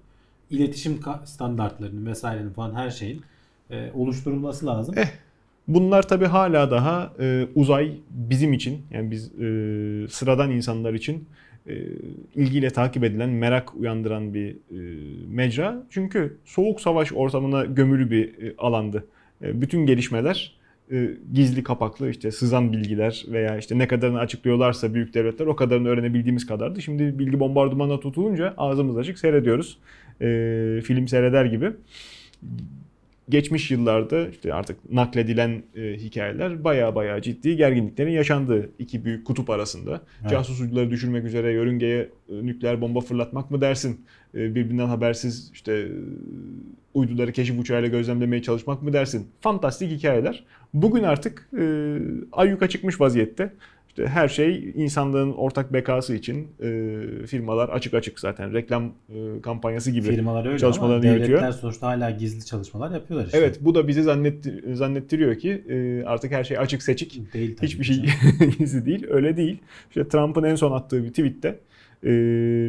[0.51, 3.23] iletişim standartlarının vesairenin falan her şeyin
[3.71, 4.94] e, oluşturulması lazım.
[4.99, 5.09] Eh,
[5.68, 11.25] Bunlar tabii hala daha e, uzay bizim için yani biz e, sıradan insanlar için e,
[12.35, 14.57] ilgiyle takip edilen, merak uyandıran bir e,
[15.28, 15.87] mecra.
[15.90, 19.07] Çünkü soğuk savaş ortamına gömülü bir e, alandı.
[19.42, 20.59] E, bütün gelişmeler
[20.92, 25.88] e, gizli kapaklı işte sızan bilgiler veya işte ne kadarını açıklıyorlarsa büyük devletler o kadarını
[25.88, 26.83] öğrenebildiğimiz kadardı.
[26.83, 29.78] Şimdi bilgi bombardımana tutulunca ağzımız açık seyrediyoruz.
[30.20, 31.72] E, film seyreder gibi
[33.28, 39.50] geçmiş yıllarda işte artık nakledilen e, hikayeler baya baya ciddi gerginliklerin yaşandığı iki büyük kutup
[39.50, 40.00] arasında.
[40.20, 40.30] Evet.
[40.30, 44.00] Casus uyduları düşürmek üzere yörüngeye e, nükleer bomba fırlatmak mı dersin?
[44.34, 45.88] E, birbirinden habersiz işte e,
[46.94, 49.26] uyduları keşif uçağıyla gözlemlemeye çalışmak mı dersin?
[49.40, 50.44] Fantastik hikayeler.
[50.74, 51.96] Bugün artık e,
[52.32, 53.52] ayyuka çıkmış vaziyette.
[53.98, 59.90] İşte her şey insanlığın ortak bekası için e, firmalar açık açık zaten reklam e, kampanyası
[59.90, 60.06] gibi.
[60.06, 61.52] Firmalar öyle ama çalışmalarını devletler yürütüyor.
[61.52, 63.38] sonuçta hala gizli çalışmalar yapıyorlar işte.
[63.38, 67.32] Evet bu da bizi zannetti- zannettiriyor ki e, artık her şey açık seçik.
[67.34, 67.96] Değil tabii Hiçbir şey
[68.58, 69.06] gizli değil.
[69.11, 69.58] Öyle değil.
[69.88, 71.48] İşte Trump'ın en son attığı bir tweette
[72.04, 72.08] e,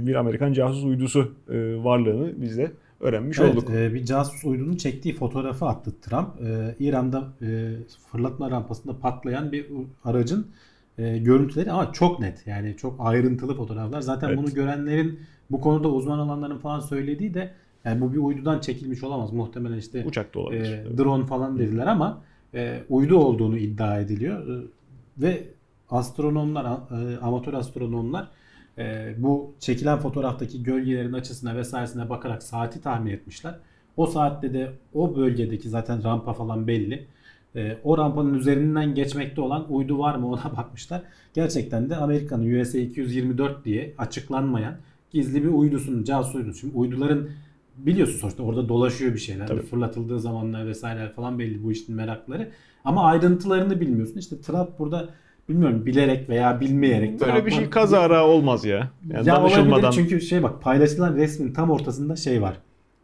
[0.07, 3.69] bir Amerikan casus uydusu e, varlığını biz de öğrenmiş Evet, olduk.
[3.69, 6.27] e, bir casus uydunun çektiği fotoğrafı attı Trump.
[6.41, 7.47] E, İran'da e,
[8.11, 9.65] fırlatma rampasında patlayan bir
[10.03, 10.47] aracın
[10.99, 12.47] e, görüntüleri ama çok net.
[12.47, 14.01] Yani çok ayrıntılı fotoğraflar.
[14.01, 14.38] Zaten Evet.
[14.38, 15.19] bunu görenlerin
[15.51, 17.51] bu konuda uzman olanların falan söylediği de
[17.85, 19.33] yani bu bir uydudan çekilmiş olamaz.
[19.33, 20.85] Muhtemelen işte Uçak da olabilir.
[20.93, 22.21] e, drone falan dediler ama
[22.53, 24.47] e, uydu olduğunu iddia ediliyor.
[24.59, 24.63] E,
[25.17, 25.43] ve
[25.89, 28.27] astronomlar, e, amatör astronomlar
[28.77, 33.55] e, bu çekilen fotoğraftaki gölgelerin açısına vesairesine bakarak saati tahmin etmişler.
[33.97, 37.05] O saatte de o bölgedeki zaten rampa falan belli.
[37.55, 41.01] E, o rampanın üzerinden geçmekte olan uydu var mı ona bakmışlar.
[41.33, 44.75] Gerçekten de Amerika'nın USA 224 diye açıklanmayan
[45.12, 46.59] gizli bir uydusunun, casus uydusu.
[46.59, 47.29] Şimdi uyduların
[47.77, 49.47] biliyorsun sonuçta orada dolaşıyor bir şeyler.
[49.47, 49.62] Tabii.
[49.62, 52.51] Fırlatıldığı zamanlar vesaireler falan belli bu işin merakları.
[52.85, 54.17] Ama ayrıntılarını bilmiyorsun.
[54.19, 55.09] İşte Trump burada
[55.49, 57.21] bilmiyorum bilerek veya bilmeyerek.
[57.21, 58.91] Böyle bir Trump'ın- şey kazara olmaz ya.
[59.13, 59.83] Yani ya danışılmadan.
[59.83, 62.57] olabilir çünkü şey bak paylaşılan resmin tam ortasında şey var.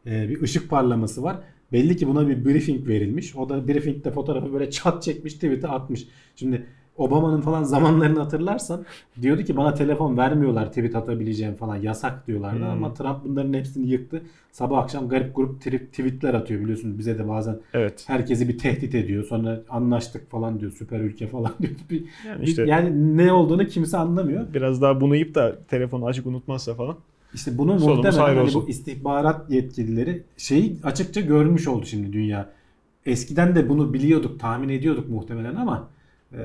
[0.05, 1.37] Ee, bir ışık parlaması var.
[1.71, 3.35] Belli ki buna bir briefing verilmiş.
[3.35, 6.07] O da briefingde fotoğrafı böyle çat çekmiş tweet'e atmış.
[6.35, 6.65] Şimdi
[6.97, 8.85] Obama'nın falan zamanlarını hatırlarsan
[9.21, 12.69] diyordu ki bana telefon vermiyorlar tweet atabileceğim falan yasak diyorlardı Hmm.
[12.71, 14.21] ama Trump bunların hepsini yıktı.
[14.51, 18.03] Sabah akşam garip grup tweetler atıyor biliyorsunuz bize de bazen Evet.
[18.07, 19.23] herkesi bir tehdit ediyor.
[19.23, 21.73] Sonra anlaştık falan diyor süper ülke falan diyor.
[21.89, 24.53] Bir, Yani bir- işte yani ne olduğunu kimse anlamıyor.
[24.53, 26.95] biraz daha bunu yiyip da telefonu açık unutmazsa falan.
[27.35, 32.49] İşte bunu Sonumuz muhtemelen hani bu istihbarat yetkilileri şeyi açıkça görmüş oldu şimdi dünya.
[33.05, 35.89] Eskiden de bunu biliyorduk, tahmin ediyorduk muhtemelen ama
[36.33, 36.39] e,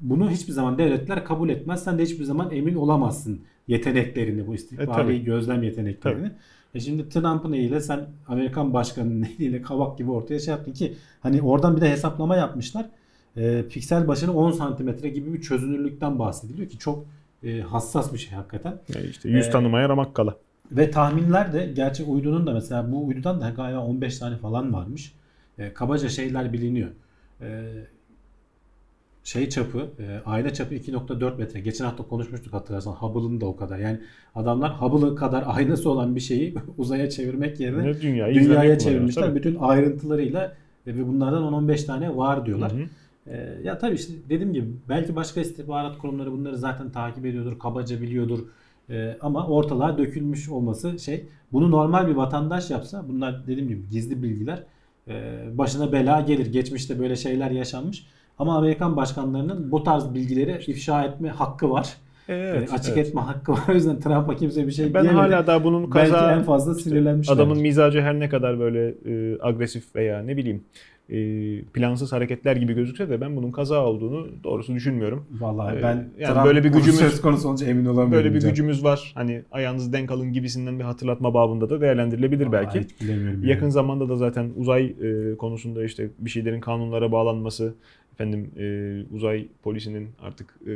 [0.00, 1.84] bunu hiçbir zaman devletler kabul etmez.
[1.84, 6.30] Sen de hiçbir zaman emin olamazsın yeteneklerini, bu istihbari E, gözlem yeteneklerini.
[6.74, 11.42] E şimdi Trump'ın eliyle sen Amerikan başkanının eliyle kabak gibi ortaya şey yaptın ki hani
[11.42, 12.86] oradan bir de hesaplama yapmışlar.
[13.36, 17.06] E, piksel başına 10 santimetre gibi bir çözünürlükten bahsediliyor ki çok
[17.42, 18.78] e, hassas bir şey hakikaten.
[18.94, 20.36] Yani işte yüz Ee, tanımaya ramak kala.
[20.72, 25.12] Ve tahminler de gerçi uydunun da mesela bu uydudan da galiba 15 tane falan varmış.
[25.58, 26.90] E, kabaca şeyler biliniyor.
[27.40, 27.46] E,
[29.24, 31.60] şey çapı, e, ayna çapı 2.4 metre.
[31.60, 32.92] Geçen hafta konuşmuştuk hatırlarsan.
[32.92, 33.78] Hubble'ın da o kadar.
[33.78, 34.00] Yani
[34.34, 39.34] adamlar Hubble'ın kadar aynası olan bir şeyi uzaya çevirmek yerine Ne dünyayı dünyaya çevirmişler.
[39.34, 42.72] Bütün ayrıntılarıyla e, ve bunlardan 10-15 tane var diyorlar.
[42.72, 42.86] Hı hı.
[43.30, 48.00] Ee, ya tabii işte dediğim gibi belki başka istihbarat kurumları bunları zaten takip ediyordur, kabaca
[48.00, 48.38] biliyordur.
[48.90, 51.24] Ee, ama ortalığa dökülmüş olması şey.
[51.52, 54.62] Bunu normal bir vatandaş yapsa bunlar dediğim gibi gizli bilgiler
[55.08, 56.46] e, başına bela gelir.
[56.52, 58.06] Geçmişte böyle şeyler yaşanmış.
[58.38, 61.88] Ama Amerikan başkanlarının bu tarz bilgileri ifşa etme hakkı var.
[62.28, 63.06] Evet, Ee, açık evet.
[63.08, 63.58] etme hakkı var.
[63.70, 65.20] O yüzden Trump'a kimse bir şey Ben diyemedi.
[65.22, 67.34] hala daha bunun belki kaza en fazla sinirlenmişler.
[67.34, 70.64] adamın mizacı her ne kadar böyle e, agresif veya ne bileyim
[71.08, 75.24] e, plansız hareketler gibi gözükse de ben bunun kaza olduğunu doğrusu düşünmüyorum.
[75.40, 78.12] Vallahi Ee, ben yani Trump böyle bir gücümüz- söz konusu olunca emin olamıyorum.
[78.12, 79.12] Böyle bir gücümüz var.
[79.14, 82.78] Hani ayağınızı denk alın gibisinden bir hatırlatma babında da değerlendirilebilir Vallahi belki.
[83.46, 83.72] Yakın yani.
[83.72, 87.74] zamanda da zaten uzay e, konusunda işte bir şeylerin kanunlara bağlanması,
[88.12, 90.72] efendim e, uzay polisinin artık e,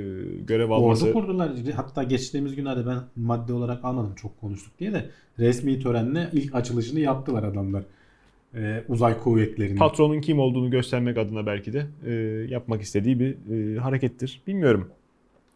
[0.47, 1.05] görev alması.
[1.07, 1.51] Ordu kurdular.
[1.77, 5.05] Hatta geçtiğimiz günlerde ben madde olarak almadım çok konuştuk diye de
[5.39, 7.83] resmi törenle ilk açılışını yaptılar adamlar.
[8.57, 9.77] Ee, uzay kuvvetlerinin.
[9.77, 12.13] Patronun kim olduğunu göstermek adına belki de e,
[12.49, 14.43] yapmak istediği bir e, harekettir.
[14.47, 14.89] Bilmiyorum.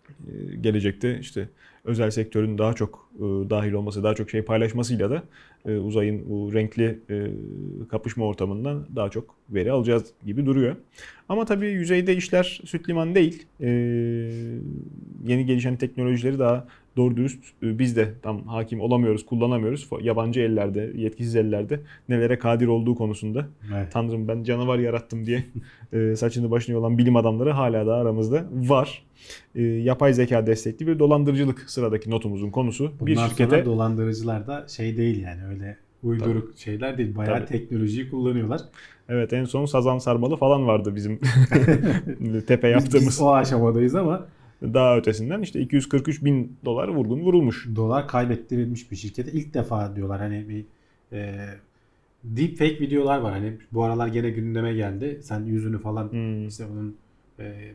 [0.09, 1.49] E, gelecekte işte
[1.85, 5.23] özel sektörün daha çok e, dahil olması, daha çok şey paylaşmasıyla da
[5.67, 7.27] e, uzayın bu renkli e,
[7.91, 10.77] kapışma ortamından daha çok veri alacağız gibi duruyor.
[11.29, 13.47] Ama tabii yüzeyde işler süt liman değil.
[13.61, 13.69] E,
[15.27, 19.89] yeni gelişen teknolojileri daha doğru dürüst e, biz de tam hakim olamıyoruz, kullanamıyoruz.
[20.01, 23.93] Yabancı ellerde, yetkisiz ellerde nelere kadir olduğu konusunda Evet.
[23.93, 25.45] Tanrım ben canavar yarattım diye
[25.93, 29.03] e, saçını başını olan bilim adamları hala da aramızda var.
[29.55, 32.85] E, yapay zeka destekli bir dolandırıcılık sıradaki notumuzun konusu.
[32.85, 37.17] Bundan bir sonra şirkete dolandırıcılar da şey değil yani öyle uyduruk şeyler değil.
[37.17, 37.47] Bayağı Tabii.
[37.47, 38.61] teknolojiyi kullanıyorlar.
[39.09, 41.19] evet en son sazan sarmalı falan vardı bizim
[42.47, 43.07] tepe Biz, yaptığımız.
[43.07, 44.27] biz o aşamadayız ama
[44.63, 47.69] Daha ötesinden işte 243 bin dolar vurgun vurulmuş.
[47.77, 50.65] dolar kaybettirilmiş bir şirkete ilk defa diyorlar hani bir
[51.17, 51.49] e,
[52.25, 55.21] deepfake videolar var hani bu aralar gene gündeme geldi.
[55.23, 56.49] Sen yüzünü falan Hmm.
[56.49, 56.97] işte onun
[57.39, 57.73] e,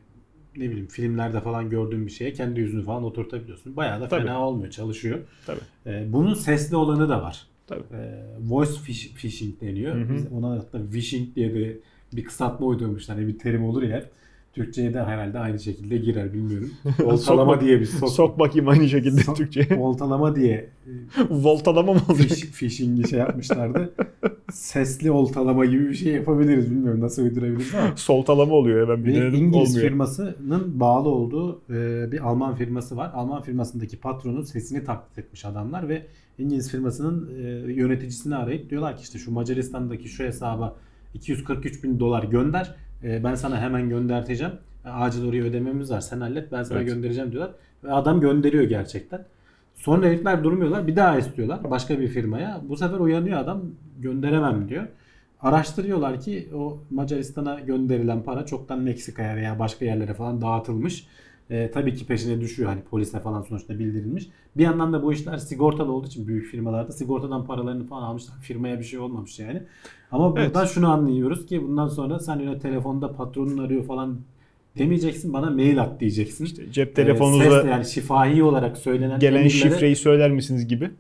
[0.58, 3.76] ne bileyim filmlerde falan gördüğün bir şeye kendi yüzünü falan oturtabiliyorsun.
[3.76, 4.22] Bayağı da Tabii.
[4.22, 5.20] fena olmuyor, çalışıyor.
[5.46, 5.60] Tabii.
[5.86, 7.48] E, bunun sesli olanı da var.
[7.68, 7.84] Tabii.
[7.94, 8.72] E, voice
[9.18, 9.96] phishing deniyor.
[9.96, 10.14] Hı hı.
[10.14, 11.78] Biz ona hatta phishing diye de
[12.14, 13.18] bir kısaltma uydurmuşlar.
[13.18, 14.06] Hani bir terim olur ya.
[14.54, 16.72] Türkçe'ye de herhalde aynı şekilde girer bilmiyorum.
[17.04, 19.76] Oltalama Sok- diye bir sok, Sok bakayım aynı şekilde Sok- Türkçe.
[19.80, 20.70] oltalama diye
[21.30, 22.28] Voltalama mı e, olacak?
[22.30, 23.94] fish, phishing'i şey yapmışlardı.
[24.52, 26.72] Sesli oltalama gibi bir şey yapabiliriz.
[26.72, 27.98] Bilmiyorum nasıl uydurabiliriz ama.
[27.98, 29.88] Soltalama oluyor ya ben bir denedim İngiliz olmuyor.
[29.90, 33.12] firmasının bağlı olduğu e, bir Alman firması var.
[33.14, 36.06] Alman firmasındaki patronun sesini taklit etmiş adamlar ve
[36.38, 40.76] İngiliz firmasının e, yöneticisini arayıp diyorlar ki işte şu Macaristan'daki şu hesaba
[41.14, 42.76] 243 bin dolar gönder.
[43.04, 44.54] E, ben sana hemen gönderteceğim.
[44.86, 46.02] Acil oraya ödememiz var.
[46.02, 46.88] Sen hallet ben sana Evet.
[46.88, 47.52] göndereceğim diyorlar.
[47.84, 49.26] Ve adam gönderiyor gerçekten.
[49.76, 50.88] Sonra herifler durmuyorlar.
[50.88, 52.62] Bir daha istiyorlar başka bir firmaya.
[52.70, 53.62] Bu sefer uyanıyor adam
[54.00, 54.84] gönderemem diyor.
[55.42, 61.08] Araştırıyorlar ki o Macaristan'a gönderilen para çoktan Meksika'ya veya başka yerlere falan dağıtılmış.
[61.52, 64.28] Ee, tabii ki peşine düşüyor hani polise falan sonuçta bildirilmiş.
[64.58, 68.36] Bir yandan da bu işler sigortalı olduğu için büyük firmalarda sigortadan paralarını falan almışlar.
[68.42, 69.64] Firmaya bir şey olmamış yani.
[70.12, 70.48] Ama Evet.
[70.48, 74.18] buradan şunu anlıyoruz ki bundan sonra sen öyle telefonda patronun arıyor falan
[74.78, 76.46] demeyeceksin bana mail at diyeceksin.
[76.46, 80.92] İşte cep Ee, telefonunuza sesle yani şifahi olarak söylenen gelen şifreyi söyler misiniz gibi.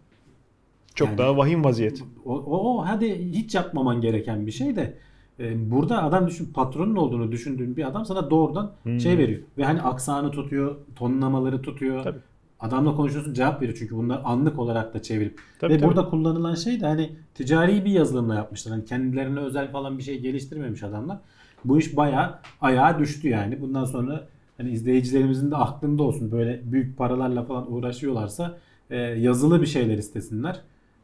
[0.95, 2.03] Çok Yani- daha vahim vaziyet.
[2.25, 4.93] O, o, o hadi hiç yapmaman gereken bir şey de
[5.39, 8.99] e, burada adam düşün patronun olduğunu düşündüğün bir adam sana doğrudan Hmm.
[8.99, 9.41] şey veriyor.
[9.57, 12.03] Ve hani aksanı tutuyor, tonlamaları tutuyor.
[12.03, 12.19] Tabii.
[12.59, 15.39] Adamla konuşuyorsun cevap veriyor çünkü bunlar anlık olarak da çevirip.
[15.59, 15.87] Tabii, Ve tabii.
[15.89, 18.73] burada kullanılan şey de hani ticari bir yazılımla yapmışlar.
[18.73, 21.17] Hani kendilerine özel falan bir şey geliştirmemiş adamlar.
[21.65, 23.61] Bu iş bayağı ayağa düştü yani.
[23.61, 26.31] Bundan sonra hani izleyicilerimizin de aklında olsun.
[26.31, 28.57] Böyle büyük paralarla falan uğraşıyorlarsa
[28.89, 30.61] e, yazılı bir şeyler istesinler.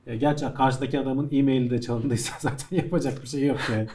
[0.07, 3.87] E, gerçi karşıdaki adamın e-maili de çalındıysa zaten yapacak bir şey yok yani.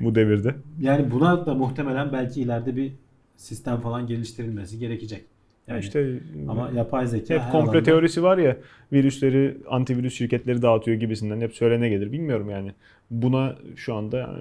[0.00, 0.54] bu devirde.
[0.80, 2.92] Yani buna da muhtemelen belki ileride bir
[3.36, 5.24] sistem falan geliştirilmesi gerekecek.
[5.68, 8.56] Yani işte ama yapay zeka hep her komplo alanda- teorisi var ya
[8.92, 12.12] virüsleri antivirüs şirketleri dağıtıyor gibisinden hep söylene gelir.
[12.12, 12.72] Bilmiyorum yani.
[13.10, 14.38] Buna şu anda yani,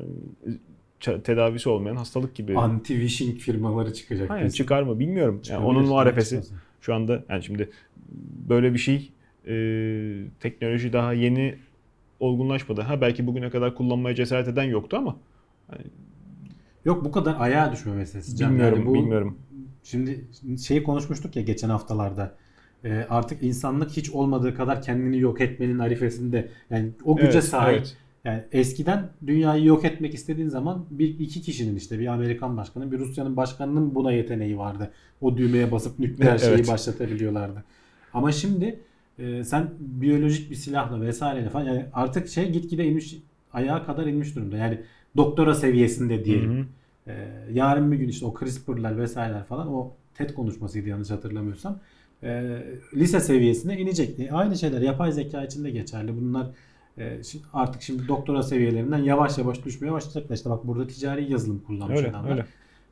[1.02, 2.54] ça- tedavisi olmayan hastalık gibi.
[2.54, 4.30] anti-wishing firmaları çıkacak.
[4.30, 4.58] Hayır, kesin.
[4.58, 5.36] çıkar mı bilmiyorum.
[5.36, 6.58] Yani Çıkabilir, onun muharefesi çıkmasın?
[6.82, 7.70] şu anda yani şimdi
[8.50, 9.12] böyle bir şey
[9.48, 9.54] e,
[10.40, 11.56] teknoloji daha yeni
[12.20, 12.82] olgunlaşmadı.
[12.82, 15.18] Ha belki bugüne kadar kullanmaya cesaret eden yoktu ama
[16.86, 18.38] Yok bu kadar ayağa düşme meselesi.
[18.38, 18.52] Can.
[18.52, 19.38] bilmiyorum Yani bu- bilmiyorum.
[19.84, 20.26] Şimdi
[20.68, 22.36] şeyi konuşmuştuk ya geçen haftalarda.
[22.84, 26.50] Ee, artık insanlık hiç olmadığı kadar kendini yok etmenin arifesinde.
[26.70, 27.78] Yani o güce Evet, sahip.
[27.78, 27.98] evet.
[28.26, 33.00] Yani eskiden dünyayı yok etmek istediğin zaman bir iki kişinin işte bir Amerikan başkanı, bir
[33.00, 34.92] Rusya'nın başkanının buna yeteneği vardı.
[35.22, 36.68] O düğmeye basıp nükleer şeyi Evet.
[36.68, 37.64] başlatabiliyorlardı.
[38.14, 38.80] Ama şimdi
[39.20, 43.18] e, sen biyolojik bir silahla vesaireyle falan yani artık şey gitgide inmiş
[43.54, 44.58] ayağa kadar inmiş durumda.
[44.58, 44.82] Yani
[45.18, 46.58] doktora seviyesinde diyelim.
[46.58, 46.66] Hı hı.
[47.08, 47.14] Ee,
[47.52, 51.80] yarın bir gün işte o CRISPR'lar vesaireler falan o TED konuşmasıydı yanlış hatırlamıyorsam.
[52.24, 52.64] Ee,
[52.96, 54.20] lise seviyesine inecek.
[54.20, 56.22] E, aynı şeyler yapay zeka için de geçerli.
[56.22, 56.48] Bunlar
[56.98, 57.22] e,
[57.54, 60.36] artık şimdi doktora seviyelerinden yavaş yavaş düşmeye başlayacaklar.
[60.36, 62.32] İşte bak burada ticari yazılım kullanmış Öyle adamlar.
[62.32, 62.46] öyle.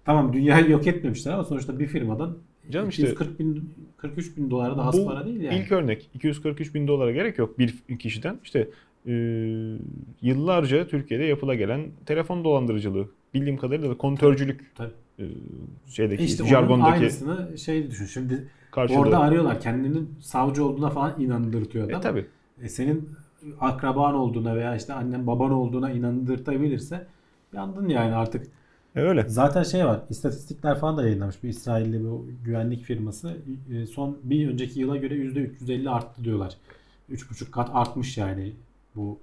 [0.06, 2.38] Tamam dünyayı yok etmemişler ama sonuçta bir firmadan
[2.72, 5.58] Canım işte 240 bin 43 bin dolar da az para değil yani.
[5.58, 8.40] İlk örnek 243 bin dolara gerek yok bir kişiden.
[8.44, 8.70] İşte
[9.08, 9.14] e,
[10.22, 13.08] yıllarca Türkiye'de yapıla gelen telefon dolandırıcılığı.
[13.34, 14.92] Bildiğim kadarıyla da kontörcülük Tabii.
[15.20, 15.26] e,
[15.88, 18.06] şeydeki İşte onun jargondaki aynısını şey düşün.
[18.06, 19.00] Şimdi karşılığı.
[19.00, 19.62] orada arıyorlar.
[19.62, 22.00] Kendinin savcı olduğuna falan inandırtıyor adam.
[22.00, 22.26] E tabi.
[22.62, 23.10] E, senin
[23.60, 27.08] akraban olduğuna veya işte annen baban olduğuna inandırtabilirse
[27.54, 28.48] yandın yani artık.
[29.00, 29.24] E öyle.
[29.28, 30.00] Zaten şey var.
[30.10, 31.44] istatistikler falan da yayınlamış.
[31.44, 33.38] Bir İsrailli bu güvenlik firması
[33.74, 36.54] e, son bir önceki yıla göre %350 arttı diyorlar.
[37.12, 38.52] 3,5 kat artmış yani
[38.96, 39.20] bu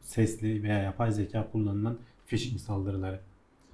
[0.00, 3.20] sesli veya yapay zeka kullanılan phishing saldırıları.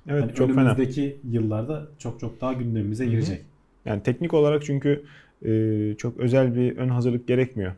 [0.09, 0.61] Evet Yani çok fena.
[0.61, 3.11] önümüzdeki yıllarda çok çok daha gündemimize Hı hı.
[3.11, 3.41] girecek.
[3.85, 5.05] Yani teknik olarak çünkü
[5.47, 7.73] e, çok özel bir ön hazırlık gerekmiyor.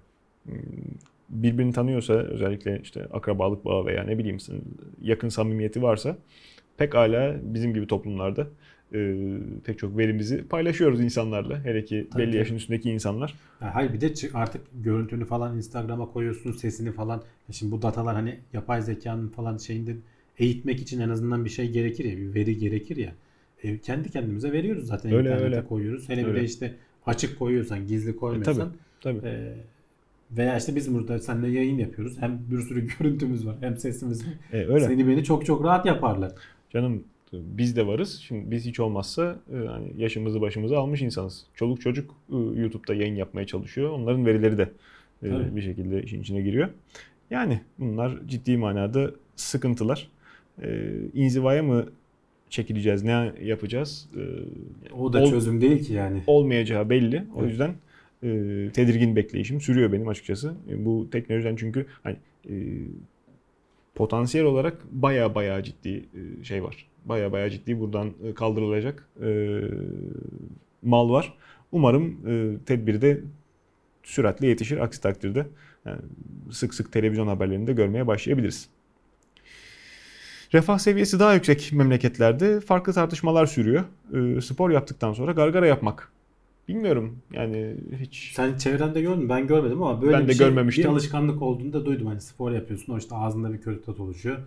[1.29, 4.39] Birbirini tanıyorsa özellikle işte akrabalık bağı veya ne bileyim
[5.03, 6.17] yakın samimiyeti varsa
[6.79, 8.47] pekala bizim gibi toplumlarda
[8.95, 9.17] e,
[9.65, 11.65] pek çok verimizi paylaşıyoruz insanlarla.
[11.65, 12.39] Hele ki Tabii, belli tabii.
[12.39, 13.35] yaşın üstündeki insanlar.
[13.61, 17.23] Ya hayır bir de artık görüntünü falan Instagram'a koyuyorsun sesini falan.
[17.51, 19.97] Şimdi bu datalar hani yapay zekanın falan şeyinde
[20.39, 23.13] eğitmek için en azından bir şey gerekir ya bir veri gerekir ya.
[23.63, 25.65] E, kendi kendimize veriyoruz zaten Öyle, internete öyle.
[25.65, 26.09] koyuyoruz.
[26.09, 26.41] Hele bir Öyle.
[26.41, 26.75] de işte
[27.07, 28.73] açık koyuyorsan gizli koymuyorsan.
[29.01, 29.27] Tabii.
[29.27, 29.55] e,
[30.31, 32.17] veya işte biz burada seninle yayın yapıyoruz.
[32.21, 34.33] Hem bir sürü görüntümüz var hem sesimiz var.
[34.53, 34.85] E, öyle.
[34.85, 36.33] Seni beni çok çok rahat yaparlar.
[36.73, 38.19] Canım biz de varız.
[38.21, 41.47] Şimdi biz hiç olmazsa e, hani yaşımızı başımızı almış insanız.
[41.55, 43.91] Çoluk çocuk e, YouTube'da yayın yapmaya çalışıyor.
[43.91, 44.69] Onların verileri de
[45.23, 45.57] e, Tabii.
[45.57, 46.69] bir şekilde işin içine giriyor.
[47.31, 50.09] Yani bunlar ciddi manada sıkıntılar.
[50.63, 51.87] E, İnzivaya mı
[52.51, 53.03] çekileceğiz?
[53.05, 54.09] Ne yapacağız?
[54.17, 56.23] E, O da ol- çözüm değil ki yani.
[56.27, 57.25] olmayacağı belli.
[57.37, 57.51] O Evet.
[57.51, 57.75] yüzden
[58.23, 58.29] e,
[58.73, 60.55] tedirgin bekleyişim sürüyor benim açıkçası.
[60.71, 62.17] E, bu teknolojiden çünkü hani
[62.51, 62.55] e,
[63.99, 66.05] potansiyel olarak baya baya ciddi
[66.41, 66.87] e, şey var.
[67.05, 69.61] Baya baya ciddi buradan e, kaldırılacak e,
[70.83, 71.35] mal var.
[71.73, 73.21] Umarım e, tedbiri de
[74.03, 74.79] süratle yetişir.
[74.79, 75.47] Aksi takdirde
[76.51, 78.69] sık sık televizyon haberlerinde görmeye başlayabiliriz.
[80.55, 83.85] Refah seviyesi daha yüksek memleketlerde farklı tartışmalar sürüyor.
[84.43, 86.13] Spor yaptıktan sonra gargara yapmak.
[86.69, 89.29] Bilmiyorum yani hiç Sen çevrende gördün mü?
[89.29, 90.85] Ben görmedim ama böyle Ben bir de şey, görmemiştim.
[90.85, 92.07] bir alışkanlık olduğunu da duydum.
[92.07, 94.39] Hani spor yapıyorsun o işte ağzında bir kötü tat oluşuyor.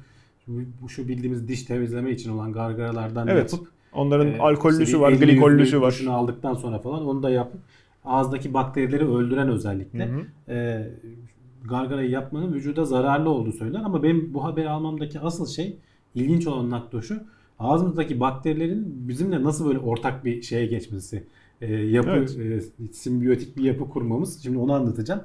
[0.81, 3.53] Bu, şu bildiğimiz diş temizleme için olan gargaralardan Evet.
[3.53, 5.91] yapıp onların e, alkollüsü işte var, glikollüsü var.
[5.91, 7.61] duşunu aldıktan sonra falan onu da yapıp
[8.05, 10.53] ağızdaki bakterileri öldüren özellikle Hı hı.
[10.53, 10.89] e,
[11.69, 13.85] gargarayı yapmanın vücuda zararlı olduğu söylenir.
[13.85, 15.77] Ama benim bu haberi almamdaki asıl şey
[16.15, 17.23] ilginç olan nokta şu.
[17.59, 21.23] Ağzımızdaki bakterilerin bizimle nasıl böyle ortak bir şeye geçmesi,
[21.61, 22.37] e, yapı Evet.
[22.79, 24.43] e, simbiyotik bir yapı kurmamız.
[24.43, 25.21] Şimdi onu anlatacağım.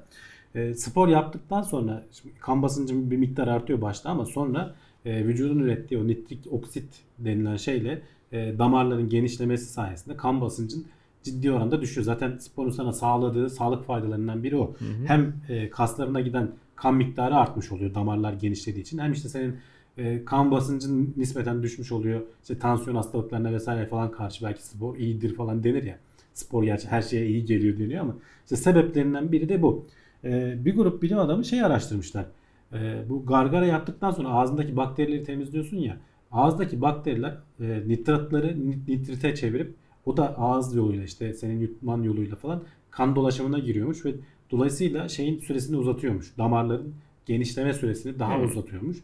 [0.54, 5.58] E, spor yaptıktan sonra şimdi kan basıncı bir miktar artıyor başta ama sonra e, vücudun
[5.58, 6.84] ürettiği o nitrik oksit
[7.18, 10.86] denilen şeyle e, damarların genişlemesi sayesinde kan basıncın
[11.22, 12.04] ciddi oranda düşüyor.
[12.04, 14.74] Zaten sporun sana sağladığı sağlık faydalarından biri o.
[15.06, 18.98] Hem e, kaslarına giden kan miktarı artmış oluyor damarlar genişlediği için.
[18.98, 19.56] Hem işte senin
[19.98, 22.20] e, kan basıncın nispeten düşmüş oluyor.
[22.42, 25.98] İşte tansiyon hastalıklarına vesaire falan karşı belki spor iyidir falan denir ya.
[26.36, 29.84] Spor gerçi her şeye iyi geliyor deniyor ama işte sebeplerinden biri de bu.
[30.24, 32.26] E, bir grup bilim adamı şey araştırmışlar.
[32.72, 35.96] E, bu gargara yaptıktan sonra ağzındaki bakterileri temizliyorsun ya.
[36.32, 39.74] Ağızdaki bakteriler e, nitratları nit- nitrite çevirip
[40.06, 44.14] o da ağız yoluyla işte senin yutman yoluyla falan kan dolaşımına giriyormuş ve
[44.50, 46.38] dolayısıyla şeyin süresini uzatıyormuş.
[46.38, 46.94] Damarların
[47.26, 48.44] genişleme süresini daha Hmm.
[48.44, 48.96] uzatıyormuş.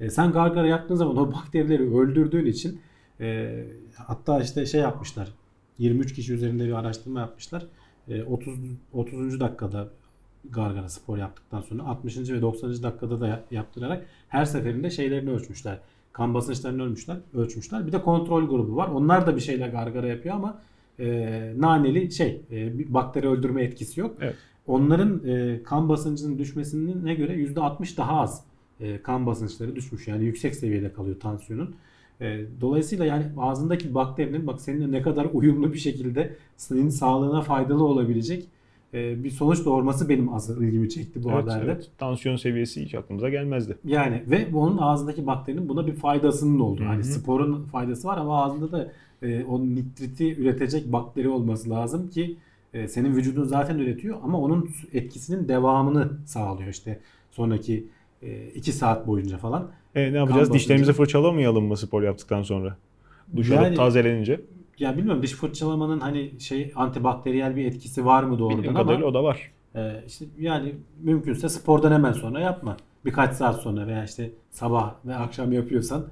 [0.00, 2.80] E, sen gargara yaptığın zaman o bakterileri öldürdüğün için
[3.20, 5.28] e, hatta işte şey yapmışlar.
[5.78, 7.66] 23 kişi üzerinde bir araştırma yapmışlar.
[8.08, 8.54] E, 30
[8.92, 9.40] 30.
[9.40, 9.88] dakikada
[10.50, 12.16] gargara spor yaptıktan sonra 60.
[12.30, 12.82] ve 90.
[12.82, 15.78] dakikada da ya- yaptırarak her seferinde şeylerini ölçmüşler.
[16.12, 17.86] Kan basınçlarını ölmüşler, ölçmüşler.
[17.86, 18.88] Bir de kontrol grubu var.
[18.88, 20.60] Onlar da bir şeyle gargara yapıyor ama
[20.98, 24.16] e, naneli şey e, bir bakteri öldürme etkisi yok.
[24.20, 24.34] Evet.
[24.66, 28.44] Onların e, kan basıncının düşmesine göre %60 daha az
[28.80, 30.08] e, kan basınçları düşmüş.
[30.08, 31.74] Yani yüksek seviyede kalıyor tansiyonun.
[32.20, 37.84] E, dolayısıyla yani ağzındaki bakterinin bak seninle ne kadar uyumlu bir şekilde senin sağlığına faydalı
[37.84, 38.48] olabilecek
[38.94, 41.64] e, bir sonuç doğurması benim asıl ilgimi çekti bu Evet, haberde.
[41.64, 41.90] evet.
[41.98, 43.78] Tansiyon seviyesi hiç aklımıza gelmezdi.
[43.84, 46.80] Yani ve onun ağzındaki bakterinin buna bir faydasının olduğu.
[46.80, 46.88] Hı hı.
[46.88, 52.36] Hani sporun faydası var ama ağzında da e, o nitriti üretecek bakteri olması lazım ki
[52.74, 57.00] e, senin vücudun zaten üretiyor ama onun etkisinin devamını sağlıyor işte
[57.30, 57.86] sonraki
[58.54, 59.70] 2 saat boyunca falan.
[59.96, 60.40] E, ne yapacağız?
[60.40, 62.76] basıncı- Dişlerimizi fırçalamayalım mı spor yaptıktan sonra?
[63.36, 64.40] Duş alıp Yani- tazelenince.
[64.78, 69.06] Ya bilmiyorum diş fırçalamanın hani şey antibakteriyel bir etkisi var mı doğrudan Bildiğim ama kadarıyla
[69.08, 69.50] o da var.
[69.74, 72.76] e, işte yani mümkünse spordan hemen sonra yapma.
[73.04, 76.04] Birkaç saat sonra veya işte sabah ve akşam yapıyorsan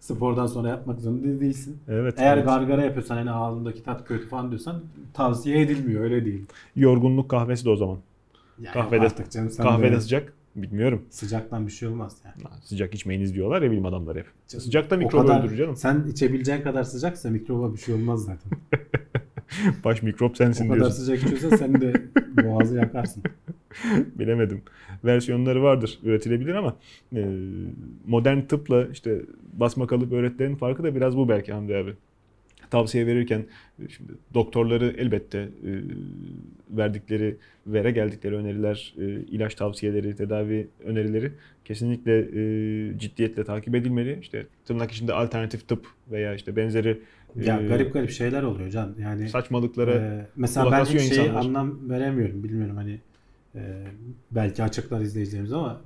[0.00, 1.78] spordan sonra yapmak zorunda değilsin.
[1.88, 2.14] Evet.
[2.18, 2.46] Eğer evet.
[2.46, 4.82] gargara yapıyorsan hani ağzındaki tat kötü falan diyorsan
[5.14, 6.44] tavsiye edilmiyor öyle değil.
[6.76, 7.98] Yorgunluk kahvesi de o zaman.
[8.60, 11.02] Ya Kahvede- canım Kahvede de- sıcak, Bilmiyorum.
[11.10, 12.54] Sıcaktan bir şey olmaz yani.
[12.62, 14.26] Sıcak içmeyiniz diyorlar ya bilim adamları hep.
[14.48, 15.76] Canım, Sıcakta O mikrop kadar- öldürür canım.
[15.76, 18.52] Sen içebileceğin kadar sıcaksa mikroba bir şey olmaz zaten.
[19.84, 20.96] Baş mikrop o sensin kadar diyorsun.
[21.04, 21.92] sıcak içiyorsan sen de
[22.44, 23.22] boğazı yakarsın.
[24.18, 24.62] Bilemedim.
[25.04, 25.98] Versiyonları vardır.
[26.02, 26.76] Üretilebilir ama
[27.16, 27.26] e,
[28.06, 29.20] modern tıpla işte
[29.52, 31.94] basma kalıp öğretilerin farkı da biraz bu belki Hamdi abi.
[32.70, 33.46] Tavsiye verirken
[33.82, 35.70] e, şimdi doktorları elbette e,
[36.70, 41.32] verdikleri vere geldikleri öneriler, e, ilaç tavsiyeleri, tedavi önerileri
[41.64, 44.18] kesinlikle e, ciddiyetle takip edilmeli.
[44.20, 47.00] İşte tırnak içinde alternatif tıp veya işte benzeri
[47.36, 48.94] Ya e, garip garip şeyler oluyor Can.
[48.98, 51.40] Yani saçmalıklara Ee, mesela ben hiç şeyi insanlar.
[51.40, 52.44] anlam veremiyorum.
[52.44, 53.00] Bilmiyorum hani
[53.54, 53.60] e,
[54.30, 55.80] belki açıklar izleyicilerimiz ama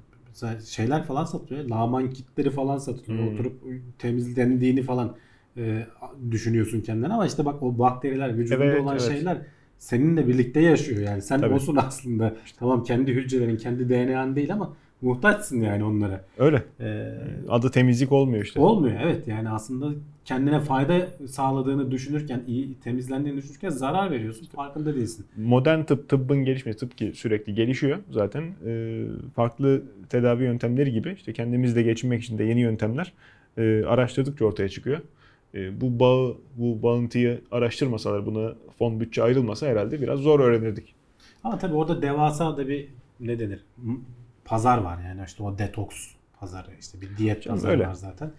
[0.67, 1.69] şeyler falan satılıyor.
[1.69, 3.23] Laman kitleri falan satılıyor.
[3.23, 3.35] Hmm.
[3.35, 3.63] Oturup
[3.99, 5.17] temizlendiğini falan
[5.57, 5.87] e,
[6.31, 9.13] düşünüyorsun kendine ama işte bak o bakteriler vücudunda Evet, olan evet.
[9.13, 9.39] şeyler
[9.79, 11.23] seninle birlikte yaşıyor yani.
[11.23, 11.55] Sen Tabii.
[11.55, 12.35] olsun aslında.
[12.59, 16.25] Tamam kendi hücrelerin, kendi DNA'n değil ama muhtaçsın yani onlara.
[16.39, 16.63] öyle.
[16.81, 17.13] Ee,
[17.49, 18.61] Adı temizlik olmuyor işte.
[18.61, 19.91] Olmuyor evet yani aslında
[20.25, 24.47] kendine fayda sağladığını düşünürken, iyi temizlendiğini düşünürken zarar veriyorsun.
[24.47, 25.27] Farkında değilsin.
[25.37, 29.05] modern tıp tıbbın gelişmesi tıp ki sürekli gelişiyor zaten Ee,
[29.37, 33.13] farklı tedavi yöntemleri gibi işte kendimizle geçinmek için de yeni yöntemler
[33.59, 34.99] e, araştırdıkça ortaya çıkıyor.
[35.55, 40.95] E, bu bağı bu bağıntıyı araştırmasalar buna fon bütçe ayrılmasa herhalde biraz zor öğrenirdik.
[41.45, 42.89] Ama tabii orada devasa da bir
[43.21, 43.65] ne denir?
[44.45, 45.97] Pazar var yani işte o detoks
[46.41, 47.87] pazarı işte bir diyet Canım, pazarı öyle.
[47.87, 48.31] var zaten.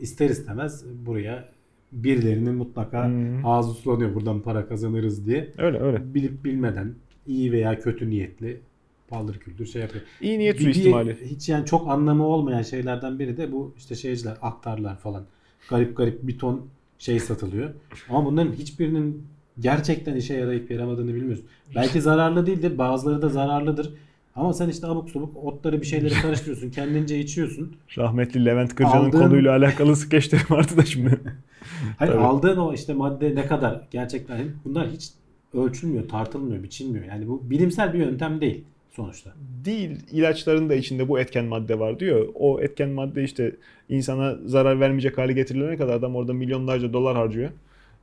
[0.00, 1.48] İster istemez buraya
[1.92, 3.46] birilerinin mutlaka Hmm.
[3.46, 5.52] ağzı sulanıyor buradan para kazanırız diye.
[5.58, 6.14] Öyle öyle.
[6.14, 6.94] Bilip bilmeden
[7.26, 8.60] iyi veya kötü niyetli
[9.08, 10.04] paldır küldür şey yapıyor.
[10.20, 11.16] İyi niyet suistimali.
[11.24, 15.24] hiç yani çok anlamı olmayan şeylerden biri de bu işte şeyciler, aktarlar falan.
[15.70, 16.66] Garip garip bir ton
[16.98, 17.70] şey satılıyor.
[18.08, 19.22] Ama bunların hiçbirinin
[19.60, 21.44] gerçekten işe yarayıp yaramadığını bilmiyoruz.
[21.74, 23.90] Belki zararlı değildir, bazıları da zararlıdır.
[24.36, 27.76] Ama sen işte abuk subuk otları bir şeyleri karıştırıyorsun, kendince içiyorsun.
[27.98, 31.20] Rahmetli Levent Kırca'nın Aldığın- konuyla alakalı skeçleri vardı da şimdi.
[31.98, 32.12] Tabii.
[32.12, 35.10] aldığın o işte madde ne kadar gerçekten bunlar hiç
[35.54, 37.04] ölçülmüyor, tartılmıyor, biçilmiyor.
[37.04, 38.64] Yani bu bilimsel bir yöntem değil
[38.96, 39.30] sonuçta.
[39.64, 42.28] değil ilaçların da içinde bu etken madde var diyor.
[42.34, 43.56] O etken madde işte
[43.88, 47.50] insana zarar vermeyecek hale getirilene kadar adam orada milyonlarca dolar harcıyor.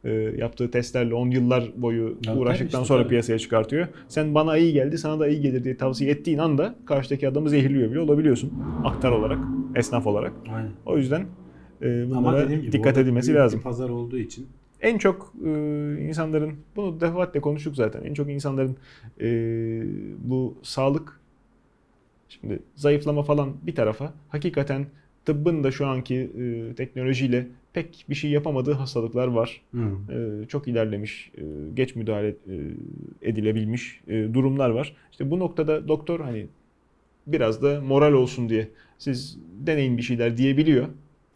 [0.06, 3.10] Ee, yaptığı testlerle 10 yıllar boyu tabii uğraştıktan işte, sonra tabii.
[3.10, 3.88] piyasaya çıkartıyor.
[4.08, 7.91] Sen bana iyi geldi sana da iyi gelir diye tavsiye ettiğin anda karşıdaki adamı zehirliyor
[7.91, 8.54] bile olabiliyorsun.
[8.84, 9.39] Aktar olarak,
[9.76, 10.34] esnaf olarak.
[10.56, 10.72] Aynen.
[10.86, 11.26] O yüzden
[11.82, 13.62] e, Ama bunlara dediğim gibi dikkat edilmesi lazım.
[13.62, 14.48] pazar olduğu için
[14.84, 15.50] En çok e,
[16.02, 18.78] insanların, bunu defaatle konuştuk zaten, en çok insanların
[19.22, 19.28] e,
[20.30, 21.20] bu sağlık,
[22.30, 24.86] şimdi zayıflama falan bir tarafa, hakikaten
[25.26, 29.62] tıbbın da şu anki e, teknolojiyle pek bir şey yapamadığı hastalıklar var.
[29.72, 30.14] Hı.
[30.14, 31.42] E, çok ilerlemiş, e,
[31.74, 32.56] geç müdahale e,
[33.22, 34.96] edilebilmiş e, durumlar var.
[35.12, 36.48] İşte bu noktada doktor hani
[37.28, 38.68] biraz da moral olsun diye
[38.98, 40.88] siz deneyin bir şeyler diyebiliyor.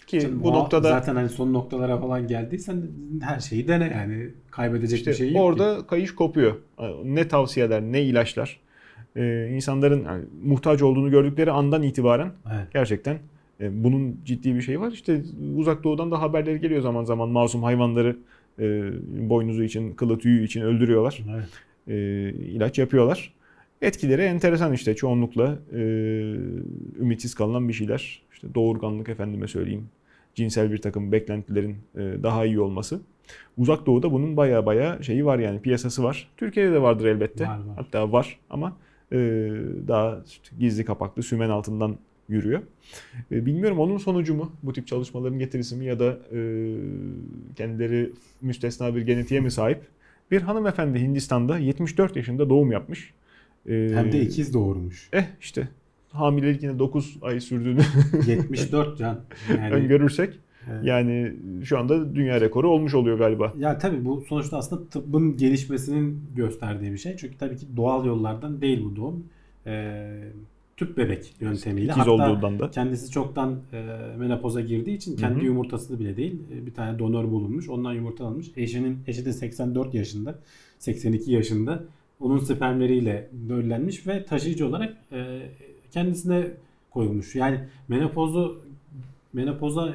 [0.07, 2.81] Ki Canım, bu noktada zaten hani son noktalara falan geldiysen
[3.21, 5.87] her şeyi dene yani kaybedecek İşte bir şey yok orada ki.
[5.87, 6.55] kayış kopuyor.
[7.03, 8.59] Ne tavsiyeler, ne ilaçlar.
[9.15, 12.67] Ee, insanların yani muhtaç olduğunu gördükleri andan itibaren Evet.
[12.73, 13.17] gerçekten
[13.61, 14.91] e, bunun ciddi bir şeyi var.
[14.91, 15.21] İşte
[15.55, 18.17] uzak doğudan da haberleri geliyor zaman zaman masum hayvanları
[18.59, 18.91] e,
[19.29, 21.23] boynuzu için, kılı tüyü için öldürüyorlar.
[21.35, 21.47] Evet.
[21.87, 21.95] E,
[22.39, 23.33] ilaç yapıyorlar.
[23.81, 25.79] Etkileri enteresan işte çoğunlukla e,
[26.99, 28.21] ümitsiz kalınan bir şeyler.
[28.33, 29.89] İşte doğurganlık efendime söyleyeyim.
[30.37, 33.01] Cinsel bir takım beklentilerin e, daha iyi olması.
[33.57, 36.29] Uzak Doğu'da bunun baya baya şeyi var yani piyasası var.
[36.37, 37.47] Türkiye'de de vardır elbette.
[37.47, 37.75] Var, var.
[37.75, 38.77] Hatta var ama
[39.11, 39.17] e,
[39.87, 41.97] daha işte gizli kapaklı sümen altından
[42.29, 42.61] yürüyor.
[43.31, 46.17] E, bilmiyorum onun sonucu mu bu tip çalışmaların getirisi mi ya da
[47.55, 48.11] kendileri
[48.41, 49.81] müstesna bir genetiğe mi sahip?
[50.31, 53.13] Bir hanımefendi Hindistan'da 74 yaşında doğum yapmış.
[53.67, 55.09] Hem de ikiz doğurmuş.
[55.13, 55.67] Eh işte
[56.19, 57.81] hamilelik yine 9 ay sürdüğünü
[58.27, 59.19] 74 can.
[59.57, 60.39] Yani, öngörürsek
[60.71, 60.83] evet.
[60.83, 63.53] yani şu anda dünya rekoru olmuş oluyor galiba.
[63.57, 67.17] Ya tabii bu sonuçta aslında tıbbın gelişmesinin gösterdiği bir şey.
[67.17, 69.23] Çünkü tabii ki doğal yollardan değil bu doğum.
[69.65, 70.23] Ee,
[70.77, 71.91] tüp bebek yöntemiyle.
[71.91, 72.71] İkiz Hatta olduğundan da.
[72.71, 75.45] kendisi çoktan e, menopoza girdiği için kendi Hı hı.
[75.45, 77.69] yumurtasını bile değil e, bir tane donör bulunmuş.
[77.69, 78.47] Ondan yumurta almış.
[78.57, 80.39] Eşinin eşi de 84 yaşında,
[80.79, 81.83] 82 yaşında.
[82.19, 85.39] Onun spermleriyle döllenmiş ve taşıyıcı olarak e,
[85.91, 86.47] kendisine
[86.91, 87.35] koyulmuş.
[87.35, 88.61] Yani menopozu
[89.33, 89.93] menopoza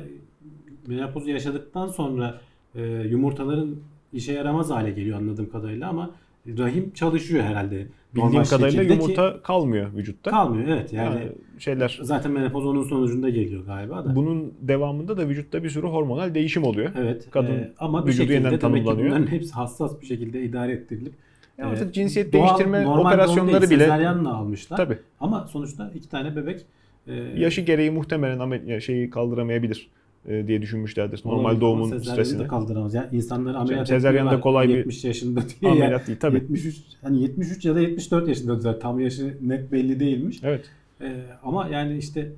[0.87, 2.41] menopozu yaşadıktan sonra
[2.75, 3.77] e, yumurtaların
[4.13, 6.11] işe yaramaz hale geliyor anladığım kadarıyla ama
[6.59, 7.87] rahim çalışıyor herhalde.
[8.15, 10.31] Bildiğim kadarıyla şekilde ki yumurta kalmıyor vücutta.
[10.31, 14.17] kalmıyor evet yani, yani şeyler zaten menopoz onun sonucunda geliyor galiba da.
[14.17, 16.91] bunun devamında da vücutta bir sürü hormonal değişim oluyor.
[16.99, 17.31] Evet.
[17.31, 19.09] Kadın e, ama bir vücudu şekilde yeniden demek ki tanımlanıyor.
[19.09, 21.13] bunların hepsi hassas bir şekilde idare ettirilip
[21.59, 24.77] Ya artık Ee, cinsiyet doğal- değiştirme operasyonları değil, bile sezaryenle almışlar.
[24.77, 26.67] tabii Ama sonuçta iki tane bebek
[27.07, 29.89] e, yaşı gereği muhtemelen şeyi kaldıramayabilir
[30.29, 31.23] e, diye düşünmüşlerdir.
[31.25, 32.39] Normal olabilir doğumun stresini.
[32.39, 32.95] de kaldıramaz.
[32.95, 35.71] Yani insanları ameliyat sezaryen de etmiyorlar kolay bir 70 yaşında diye.
[35.73, 36.37] Ameliyat değil tabii.
[36.37, 40.41] 73 hani 73 ya da 74 yaşında zaten tam yaşı net belli değilmiş.
[40.43, 40.65] Evet.
[41.01, 42.33] Ee, ama yani işte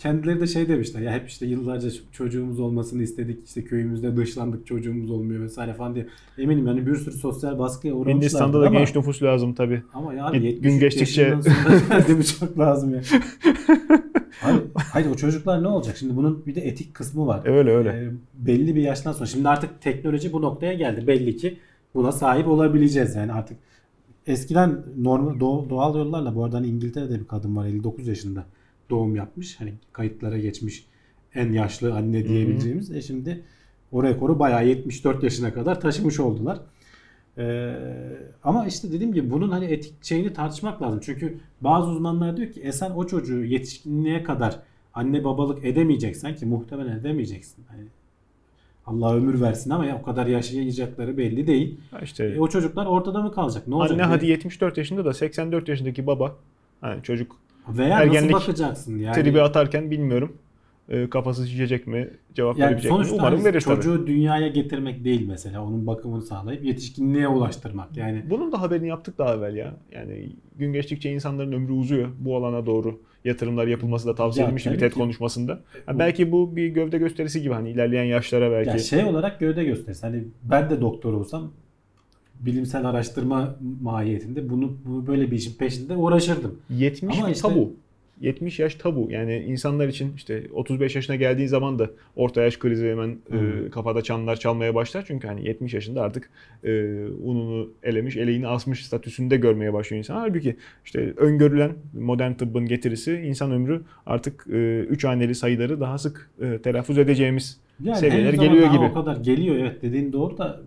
[0.00, 5.10] kendileri de şey demişler ya hep işte yıllarca çocuğumuz olmasını istedik işte köyümüzde dışlandık çocuğumuz
[5.10, 6.06] olmuyor vesaire falan diye
[6.38, 8.14] eminim yani bir sürü sosyal baskıya uğramışlar.
[8.14, 9.82] Hindistan'da da ama, genç nüfus lazım tabii.
[9.94, 13.00] ama yani Gün 73 geçtikçe- mi çok lazım ya.
[14.40, 15.96] hayır, hayır o çocuklar ne olacak?
[15.96, 17.42] Şimdi bunun bir de etik kısmı var.
[17.44, 17.88] Öyle öyle.
[17.88, 18.10] Ee,
[18.46, 21.06] belli bir yaştan sonra şimdi artık teknoloji bu noktaya geldi.
[21.06, 21.58] Belli ki
[21.94, 23.56] buna sahip olabileceğiz yani artık
[24.26, 28.44] eskiden normal doğ- doğal yollarla bu arada hani İngiltere'de bir kadın var 59 yaşında
[28.90, 29.60] doğum yapmış.
[29.60, 30.84] Hani kayıtlara geçmiş
[31.34, 32.90] en yaşlı anne diyebileceğimiz.
[32.90, 33.42] E şimdi
[33.92, 36.60] o rekoru bayağı 74 yaşına kadar taşımış oldular.
[37.38, 37.74] Ee,
[38.44, 41.00] ama işte dediğim gibi bunun hani etik şeyini tartışmak lazım.
[41.02, 44.58] Çünkü bazı uzmanlar diyor ki e sen o çocuğu yetişkinliğe kadar
[44.94, 47.64] anne babalık edemeyeceksen ki muhtemelen edemeyeceksin.
[47.68, 47.82] Hani
[48.86, 51.80] Allah ömür versin ama ya o kadar yaşayacakları belli değil.
[52.02, 53.68] İşte E, o çocuklar ortada mı kalacak?
[53.68, 53.92] Ne olacak?
[53.92, 56.36] anne Ve- hadi 74 yaşında da 84 yaşındaki baba
[56.80, 57.36] hani çocuk
[57.78, 59.14] Veya ergenlik nasıl bakacaksın yani?
[59.14, 60.36] tribi atarken bilmiyorum.
[60.88, 62.10] E, kafası şişecek mi?
[62.34, 63.06] Cevap yani verebilecek mi?
[63.12, 63.74] Umarım hani verir tabii.
[63.76, 65.64] çocuğu dünyaya getirmek değil mesela.
[65.64, 67.96] Onun bakımını sağlayıp yetişkinliğe ulaştırmak.
[67.96, 69.76] Yani Bunun da haberini yaptık daha evvel ya.
[69.92, 72.08] Yani gün geçtikçe insanların ömrü uzuyor.
[72.18, 74.98] Bu alana doğru yatırımlar yapılması da tavsiye Ya edilmişti bir tabii TED ki.
[74.98, 75.60] konuşmasında.
[75.86, 78.70] Ha, bu- belki bu bir gövde gösterisi gibi hani ilerleyen yaşlara belki.
[78.70, 80.06] Ya şey olarak gövde gösterisi.
[80.06, 81.52] Hani ben de doktor olsam
[82.40, 86.58] bilimsel araştırma mahiyetinde bunu bu böyle bir işin peşinde uğraşırdım.
[86.70, 87.72] 70 Ama işte- tabu.
[88.20, 89.08] 70 yaş tabu.
[89.10, 93.70] Yani insanlar için işte 35 yaşına geldiği zaman da orta yaş krizi hemen e, Hı.
[93.70, 95.04] kafada çanlar çalmaya başlar.
[95.06, 96.30] Çünkü hani 70 yaşında artık
[96.64, 96.70] e,
[97.22, 100.14] ununu elemiş, eleğini asmış statüsünde görmeye başlıyor insan.
[100.16, 106.58] Halbuki işte öngörülen modern tıbbın getirisi insan ömrü artık 3 haneli sayıları daha sık e,
[106.58, 108.84] telaffuz edeceğimiz Yani seviyeler geliyor gibi.
[108.84, 110.60] o kadar geliyor evet dediğin doğru da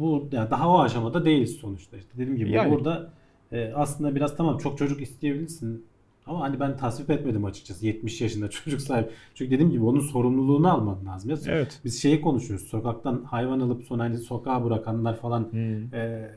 [0.00, 2.70] bu ya daha o aşamada değiliz sonuçta işte dediğim gibi Yani.
[2.72, 3.12] burada
[3.52, 5.84] e, aslında biraz tamam çok çocuk isteyebilirsin
[6.26, 9.08] ama hani ben tasvip etmedim açıkçası 70 yaşında çocuk sahibi.
[9.34, 11.30] Çünkü dediğim gibi onun sorumluluğunu alman lazım.
[11.30, 11.80] Ya, Evet.
[11.84, 12.66] Biz şeyi konuşuyoruz.
[12.66, 15.94] Sokaktan hayvan alıp sonra hani sokağa bırakanlar falan Hmm.
[15.94, 16.30] e,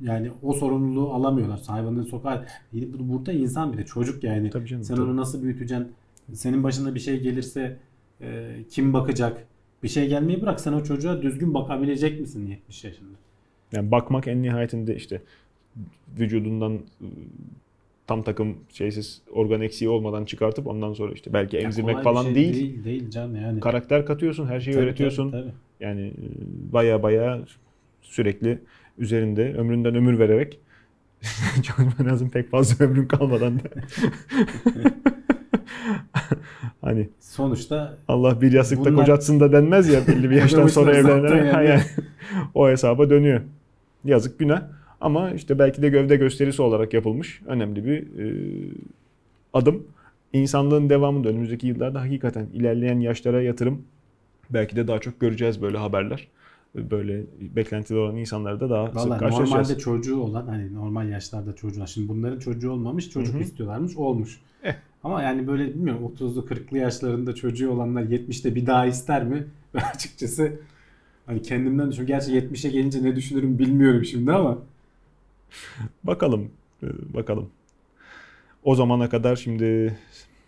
[0.00, 1.60] yani o sorumluluğu alamıyorlar.
[1.66, 4.50] Hayvanın sokağa burada insan bir de çocuk yani.
[4.50, 4.84] Tabii canım.
[4.84, 5.06] Sen tabii.
[5.06, 5.92] onu nasıl büyüteceksin?
[6.32, 7.78] Senin başına bir şey gelirse
[8.20, 9.46] e, kim bakacak?
[9.82, 13.18] Bir şey gelmeyi bırak sen o çocuğa düzgün bakabilecek misin 70 yaşında?
[13.72, 15.22] Yani bakmak en nihayetinde işte
[16.18, 16.80] vücudundan ıı,
[18.06, 22.54] tam takım şeysiz organ eksiği olmadan çıkartıp ondan sonra işte belki emzirmek falan şey değil.
[22.54, 23.60] Değil, değil canım yani.
[23.60, 25.30] Karakter katıyorsun, her şeyi Tabii, öğretiyorsun.
[25.30, 25.54] tabii, tabii.
[25.80, 26.12] Yani
[26.72, 27.40] baya baya
[28.02, 28.58] sürekli
[28.98, 30.58] üzerinde ömründen ömür vererek
[31.62, 33.62] çalışman lazım pek fazla ömrün kalmadan da.
[36.86, 41.46] hani Sonuçta Allah bir yastıkta Bunlar- kocatsın da denmez ya belli bir yaştan sonra evlenenlere.
[41.46, 41.68] Yani.
[41.68, 41.82] yani.
[42.54, 43.40] o hesaba dönüyor.
[44.04, 44.62] Yazık günah.
[45.00, 48.26] Ama işte belki de gövde gösterisi olarak yapılmış önemli bir e,
[49.52, 49.82] adım.
[50.32, 53.82] İnsanlığın devamında önümüzdeki yıllarda hakikaten ilerleyen yaşlara yatırım
[54.50, 56.28] belki de daha çok göreceğiz böyle haberler.
[56.74, 57.20] Böyle
[57.56, 59.50] beklentileri olan insanları da daha sık Vallahi karşılaşacağız.
[59.50, 63.42] normalde çocuğu olan hani normal yaşlarda çocuğu şimdi bunların çocuğu olmamış çocuk Hı hı.
[63.42, 64.40] istiyorlarmış olmuş.
[64.64, 64.74] Eh.
[65.06, 69.44] Ama yani böyle bilmiyorum 30'lu 40'lı yaşlarında çocuğu olanlar 70'te bir daha ister mi?
[69.74, 70.52] Ben açıkçası
[71.26, 72.06] hani kendimden düşünüyorum.
[72.26, 74.58] Gerçi 70'e gelince ne düşünürüm bilmiyorum şimdi ama
[76.04, 76.50] Bakalım.
[76.82, 77.48] e, Bakalım.
[78.64, 79.98] O zamana kadar şimdi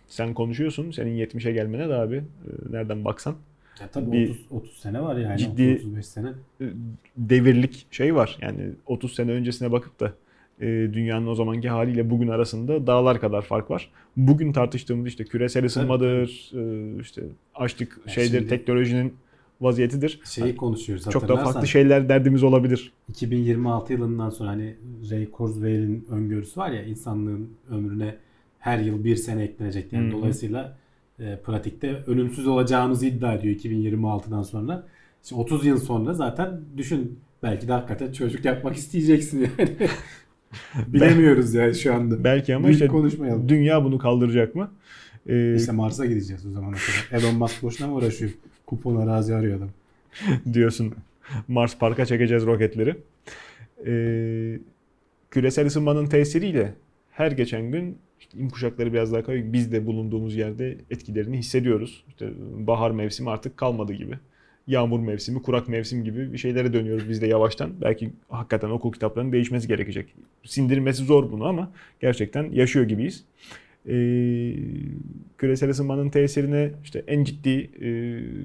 [0.07, 0.91] sen konuşuyorsun.
[0.91, 2.23] Senin 70'e gelmene de abi e,
[2.71, 3.35] nereden baksan
[3.81, 6.27] ya tabii Bir 30 30 sene var yani ciddi- 35 sene.
[6.61, 6.65] e,
[7.17, 8.37] devirlik şey var.
[8.41, 10.13] Yani 30 sene öncesine bakıp da
[10.59, 13.91] e, dünyanın o zamanki haliyle bugün arasında dağlar kadar fark var.
[14.17, 17.21] Bugün tartıştığımız işte küresel ısınmadır, e, işte
[17.55, 19.13] açlık Ya şeydir, şimdi- teknolojinin
[19.61, 20.19] vaziyetidir.
[20.25, 22.93] Şeyi konuşuyoruz Çok da farklı şeyler derdimiz olabilir.
[23.09, 24.75] 2026 yılından sonra hani
[25.11, 28.15] Ray Kurzweil'in öngörüsü var ya insanlığın ömrüne
[28.59, 29.93] her yıl bir sene eklenecek.
[29.93, 30.11] Yani Hı hı.
[30.11, 30.77] dolayısıyla
[31.19, 34.87] e, pratikte ölümsüz olacağımızı iddia ediyor 2026'dan sonra.
[35.23, 39.69] Şimdi 30 yıl sonra zaten düşün belki de hakikaten çocuk yapmak isteyeceksin yani.
[40.87, 42.23] Bilemiyoruz yani şu anda.
[42.23, 43.49] Belki ama Büyük işte konuşmayalım.
[43.49, 44.71] dünya bunu kaldıracak mı?
[45.29, 47.07] E, İşte Mars'a gideceğiz o kadar.
[47.11, 48.31] Elon Musk boşuna mı uğraşıyor?
[48.65, 49.69] Kupon arazi arıyor adam.
[50.53, 50.93] diyorsun.
[51.47, 52.95] Mars Park'a çekeceğiz roketleri.
[53.85, 54.59] Ee,
[55.31, 56.73] küresel ısınmanın tesiriyle
[57.11, 59.53] her geçen gün işte iklim kuşakları biraz daha kayıyor.
[59.53, 62.03] Biz de bulunduğumuz yerde etkilerini hissediyoruz.
[62.07, 62.29] İşte
[62.67, 64.19] bahar mevsimi artık kalmadı gibi.
[64.69, 67.71] Yağmur mevsimi, kurak mevsim gibi bir şeylere dönüyoruz biz de yavaştan.
[67.81, 70.13] Belki hakikaten okul kitaplarının değişmesi gerekecek.
[70.43, 73.23] Sindirmesi zor bunu ama gerçekten yaşıyor gibiyiz.
[73.85, 73.91] Ee,
[75.37, 77.89] küresel ısınmanın tesirine işte en ciddi e,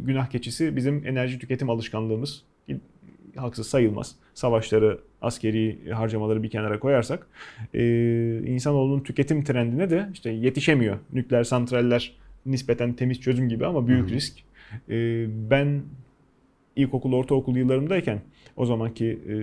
[0.06, 2.42] günah keçisi bizim enerji tüketim alışkanlığımız.
[3.36, 4.16] Haksız sayılmaz.
[4.34, 7.26] Savaşları, askeri harcamaları bir kenara koyarsak
[7.74, 7.82] e,
[8.46, 10.98] insanoğlunun tüketim trendine de işte yetişemiyor.
[11.12, 12.12] Nükleer santraller
[12.46, 14.14] nispeten temiz çözüm gibi ama büyük Hı.
[14.14, 14.38] risk.
[14.90, 15.82] E, ben
[16.76, 18.20] ilkokul, ortaokul yıllarımdayken
[18.56, 19.34] o zamanki e,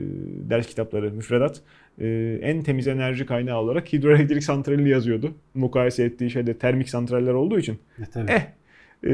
[0.49, 1.61] ders kitapları, müfredat
[1.99, 5.31] e, en temiz enerji kaynağı olarak hidroelektrik santrali yazıyordu.
[5.53, 7.79] Mukayese ettiği şeyde termik santraller olduğu için.
[7.99, 8.31] E, tabii.
[8.31, 8.41] Eh,
[9.07, 9.13] e,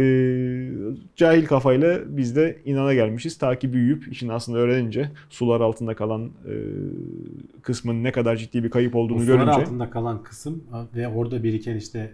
[1.15, 3.38] cahil kafayla biz de inana gelmişiz.
[3.38, 6.53] Ta ki büyüyüp işin aslında öğrenince sular altında kalan e,
[7.61, 9.51] kısmın ne kadar ciddi bir kayıp O olduğunu sular görünce.
[9.51, 10.63] altında kalan kısım
[10.95, 12.11] ve orada biriken işte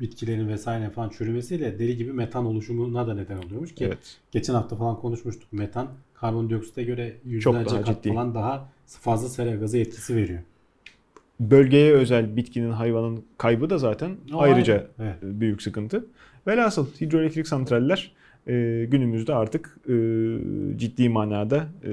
[0.00, 4.18] bitkilerin vesaire falan çürümesiyle deli gibi metan oluşumuna da neden oluyormuş ki Evet.
[4.32, 8.08] geçen hafta falan konuşmuştuk metan karbondioksite göre yüzlerce kat ciddi.
[8.08, 10.40] falan daha fazla sera gazı etkisi veriyor.
[11.40, 14.90] Bölgeye özel bitkinin, hayvanın kaybı da zaten O ayrıca ayrı.
[14.98, 15.16] Evet.
[15.22, 16.06] büyük sıkıntı.
[16.46, 18.12] Velhasıl hidroelektrik santraller
[18.48, 19.94] e, günümüzde artık e,
[20.78, 21.90] ciddi manada e,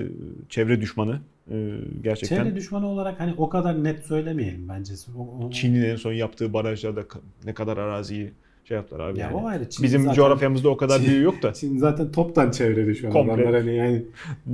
[0.49, 1.19] çevre düşmanı
[1.51, 2.35] e, gerçekten.
[2.43, 4.93] Çevre düşmanı olarak hani o kadar net söylemeyelim bence.
[5.17, 7.01] O, o- Çin'in en son yaptığı barajlarda
[7.45, 8.31] ne kadar araziyi
[8.65, 9.19] şey yaptılar abi.
[9.19, 9.35] ya yani.
[9.35, 9.69] o ayrı.
[9.69, 11.53] Çin Bizim zaten- coğrafyamızda o kadar Çin- yok da.
[11.53, 13.13] Çin zaten toptan çevre düşmanı.
[13.13, 13.33] Komple.
[13.33, 14.03] Adamlar hani yani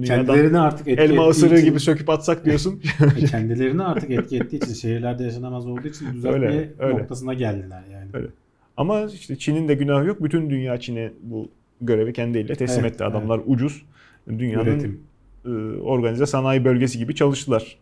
[0.06, 2.82] kendilerini artık etki elma ısırığı için- gibi söküp atsak diyorsun.
[3.32, 6.98] kendilerini artık etki ettiği için şehirlerde yaşanamaz olduğu için Öyle, öyle.
[7.00, 8.10] noktasına geldiler yani.
[8.14, 8.28] Öyle.
[8.78, 10.24] Ama işte Çin'in de günahı yok.
[10.24, 11.50] Bütün dünya Çin'e bu
[11.82, 13.04] görevi kendi eliyle teslim Evet, etti.
[13.04, 13.86] Adamlar ucuz.
[14.30, 15.00] Dünyanın Üretim.
[15.46, 15.50] E,
[15.82, 17.78] organize sanayi bölgesi gibi çalıştılar.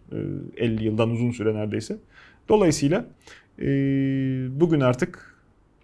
[0.57, 1.97] E, 50 yıldan uzun süre neredeyse.
[2.49, 3.05] Dolayısıyla
[3.59, 3.65] e,
[4.59, 5.35] bugün artık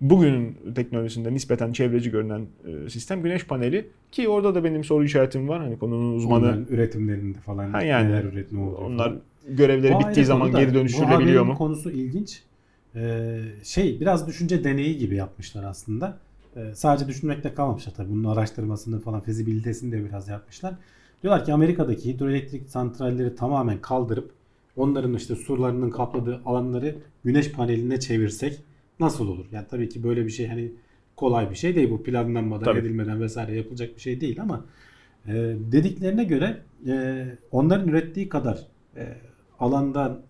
[0.02, 5.50] bugünün teknolojisinde nispeten çevreci görünen e, sistem güneş paneli ki orada da benim soru işaretim
[5.50, 5.60] var.
[5.60, 9.22] Hani konunun uzmanı Onların üretimlerinde falan Ha yani, neler üretme oluyor onlar falan.
[9.50, 11.56] görevleri Bu bittiği zaman geri dönüştürülebiliyor mu?
[11.58, 12.44] konusu ilginç.
[12.96, 16.18] Ee, şey biraz düşünce deneyi gibi yapmışlar aslında.
[16.56, 18.10] Ee, sadece düşünmekle kalmamışlar tabii.
[18.10, 20.74] Bunun araştırmasını falan fizibilitesini de biraz yapmışlar.
[21.24, 24.32] Diyorlar ki Amerika'daki hidroelektrik santralleri tamamen kaldırıp
[24.76, 28.62] onların işte surlarının kapladığı alanları güneş paneline çevirsek
[29.00, 29.46] nasıl olur?
[29.52, 30.72] Yani tabii ki böyle bir şey hani
[31.16, 31.90] kolay bir şey değil.
[31.90, 32.80] Bu planlanmadan Tabii.
[32.80, 34.66] edilmeden vesaire yapılacak bir şey değil ama
[35.28, 35.34] e,
[35.72, 38.68] dediklerine göre e, onların ürettiği kadar
[38.98, 39.18] e,
[39.60, 40.22] alandan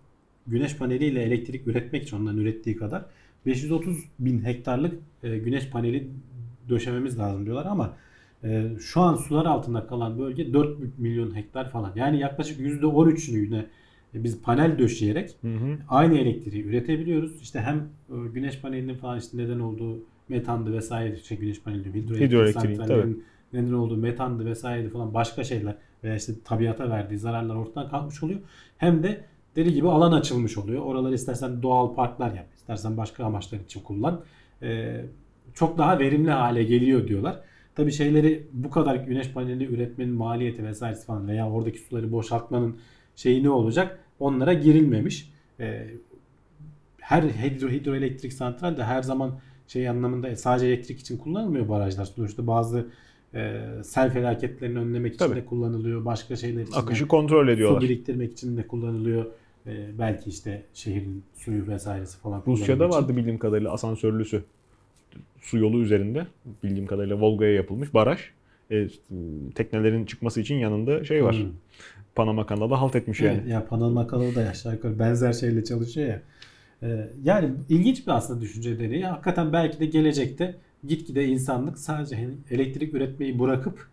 [0.46, 3.04] güneş paneliyle elektrik üretmek için onların ürettiği kadar
[3.46, 6.08] 530 bin hektarlık e, güneş paneli
[6.68, 7.96] döşememiz lazım diyorlar ama
[8.44, 11.92] e, şu an sular altında kalan bölge 4 milyon hektar falan.
[11.96, 13.66] Yani yaklaşık %13'ünü yine
[14.14, 15.78] biz panel döşeyerek Hı hı.
[15.88, 17.42] aynı elektriği üretebiliyoruz.
[17.42, 22.52] İşte hem e, güneş panelinin falan işte neden olduğu metandı vesaire şey güneş paneli hidroelektrik
[22.52, 25.74] santrallerin neden olduğu metandı vesaire falan başka şeyler
[26.04, 28.40] veya işte tabiata verdiği zararlar ortadan kalkmış oluyor.
[28.78, 29.24] Hem de
[29.56, 30.82] deli gibi alan açılmış oluyor.
[30.82, 34.20] Oraları istersen doğal parklar yap, istersen başka amaçlar için kullan.
[34.62, 35.04] Ee,
[35.54, 37.40] çok daha verimli hale geliyor diyorlar.
[37.74, 42.76] Tabii şeyleri bu kadar güneş paneli üretmenin maliyeti vesairesi falan veya oradaki suları boşaltmanın
[43.16, 43.98] şeyi ne olacak?
[44.20, 45.32] Onlara girilmemiş.
[45.60, 45.86] Ee,
[47.00, 52.04] her hidro, hidroelektrik santral de her zaman şey anlamında sadece elektrik için kullanılmıyor barajlar.
[52.04, 52.86] Sonuçta bazı
[53.34, 55.36] e, sel felaketlerini önlemek için Tabii.
[55.36, 56.04] de kullanılıyor.
[56.04, 57.80] Başka şeyler için de Akışı kontrol su ediyorlar.
[57.82, 59.26] biriktirmek için de kullanılıyor.
[59.66, 62.96] Ee, belki işte şehrin suyu vesairesi falan Rusya'da için.
[62.96, 64.44] vardı bildiğim kadarıyla asansörlüsü.
[65.42, 66.26] Su yolu üzerinde
[66.62, 68.20] bildiğim kadarıyla Volga'ya yapılmış baraj.
[68.70, 68.88] E,
[69.54, 71.34] teknelerin çıkması için yanında şey var.
[71.34, 71.50] Hmm.
[72.14, 73.38] Panama kanalı halt etmiş yani.
[73.38, 76.22] Evet, ya Panama kanalı da aşağı yukarı benzer şeyle çalışıyor ya.
[76.82, 79.04] Ee, yani ilginç bir aslında düşünce deneyi.
[79.06, 80.54] Hakikaten belki de gelecekte
[80.86, 83.88] gitgide insanlık sadece hani elektrik üretmeyi bırakıp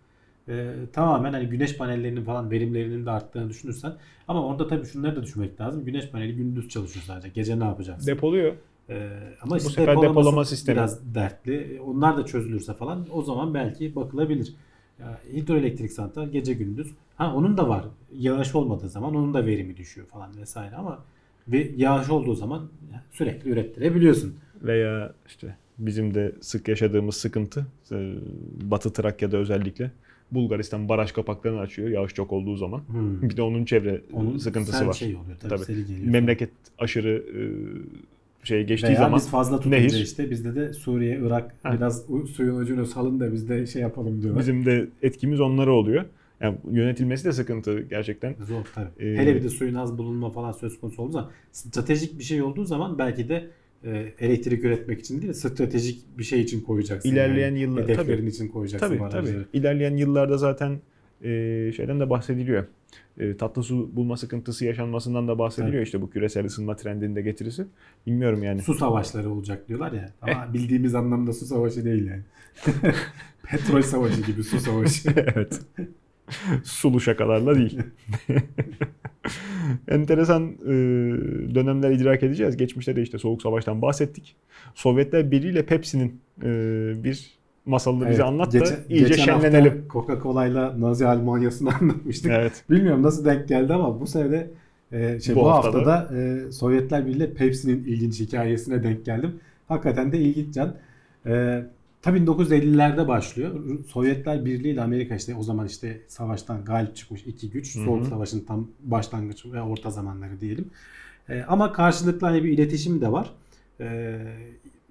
[0.48, 3.94] e, tamamen hani güneş panellerinin falan verimlerinin de arttığını düşünürsen
[4.28, 5.86] ama orada tabii şunları da düşünmek lazım.
[5.86, 7.30] Güneş paneli gündüz çalışıyor sadece.
[7.30, 8.08] Gece ne yapacaksın?
[8.08, 8.56] Depoluyor.
[8.90, 9.10] Ee,
[9.42, 10.76] ama Bu işte sefer depolama sistemi.
[10.76, 11.82] biraz dertli.
[11.86, 14.54] Onlar da çözülürse falan o zaman belki bakılabilir.
[15.00, 16.92] Ya, hidroelektrik santral gece gündüz.
[17.16, 17.86] Ha onun da var.
[18.18, 21.04] Yağış olmadığı zaman onun da verimi düşüyor falan vesaire ama
[21.48, 22.70] ve yağış olduğu zaman
[23.12, 24.36] sürekli ürettirebiliyorsun.
[24.64, 28.14] Veya işte bizim de sık yaşadığımız sıkıntı e,
[28.62, 29.92] Batı Trakya'da özellikle
[30.32, 32.82] Bulgaristan baraj kapaklarını açıyor yağış çok olduğu zaman.
[32.88, 33.22] Hmm.
[33.30, 34.94] Bir de onun çevre Onun sıkıntısı var.
[34.94, 36.10] şey oluyor tabii, Tabii.
[36.10, 37.42] Memleket aşırı e,
[38.44, 41.74] şey geçtiği Veya zaman biz fazla tutunca nehir işte bizde de Suriye, Irak Ha.
[41.74, 44.40] biraz suyun ucunu salın da biz de şey yapalım diyorlar.
[44.42, 46.06] bizim de etkimiz onlara oluyor.
[46.42, 48.36] Yani yönetilmesi de sıkıntı gerçekten.
[48.48, 48.88] Zor tabii.
[49.00, 52.42] Ee, Hele bir de suyun az bulunma falan söz konusu olduğu zaman stratejik bir şey
[52.42, 53.48] olduğu zaman belki de
[53.86, 57.10] e, elektrik üretmek için değil, stratejik bir şey için koyacaksın.
[57.10, 57.60] İlerleyen yani.
[57.60, 58.30] yıllar- Hedeflerin tabii.
[58.30, 59.30] için koyacaksın Tabii tabii.
[59.54, 60.80] İlerleyen yıllarda zaten
[61.24, 62.66] e, şeyden de bahsediliyor.
[63.18, 65.84] E, tatlı su bulma sıkıntısı yaşanmasından da bahsediliyor Tabii.
[65.84, 67.66] işte bu küresel ısınma trendinin de getirisi.
[68.08, 68.62] Bilmiyorum yani.
[68.62, 70.14] Su savaşları olacak diyorlar ya.
[70.28, 70.38] Eh.
[70.38, 72.22] Ama bildiğimiz anlamda su savaşı değil yani.
[73.44, 75.10] Petrol savaşı gibi su savaşı.
[75.16, 75.62] evet.
[76.64, 77.80] Sulu şakalarla değil.
[79.88, 80.74] Enteresan e,
[81.56, 82.58] dönemler idrak edeceğiz.
[82.58, 84.36] Geçmişte de işte Soğuk Savaş'tan bahsettik.
[84.76, 86.48] Sovyetler Birliği ile Pepsi'nin e,
[87.04, 89.86] bir masalını bize Evet, anlat da geçen- iyice geçen şenlenelim.
[89.90, 92.32] Coca-Cola'yla Nazi Almanya'sını anlatmıştık.
[92.32, 92.64] Evet.
[92.70, 94.48] Bilmiyorum nasıl denk geldi ama bu sene
[94.92, 99.40] e, şey, Bu bu, haftada- haftada, e, Sovyetler Birliği ile Pepsi'nin ilginç hikayesine denk geldim.
[99.68, 100.76] Hakikaten de ilginç can.
[101.26, 101.64] E,
[102.02, 103.52] tabii 1950'lerde başlıyor.
[103.88, 107.68] Sovyetler Birliği ile Amerika işte o zaman işte savaştan galip çıkmış iki güç.
[107.68, 110.70] Soğuk Savaş'ın tam başlangıç ve orta zamanları diyelim.
[111.30, 113.34] E, ama karşılıklı hani bir iletişim de var.
[113.80, 114.18] E,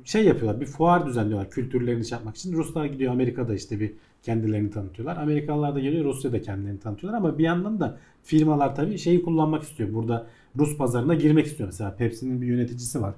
[0.04, 2.52] şey yapıyorlar bir fuar düzenliyorlar kültürlerini şey yapmak için.
[2.52, 3.92] Ruslar gidiyor Amerika'da işte bir
[4.22, 5.16] kendilerini tanıtıyorlar.
[5.22, 9.92] Amerikalılar da geliyor Rusya'da kendilerini tanıtıyorlar ama bir yandan da firmalar tabii şeyi kullanmak istiyor.
[9.94, 10.26] Burada
[10.58, 11.68] Rus pazarına girmek istiyor.
[11.68, 13.14] Mesela Pepsi'nin bir yöneticisi var.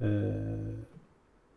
[0.00, 0.06] Ee,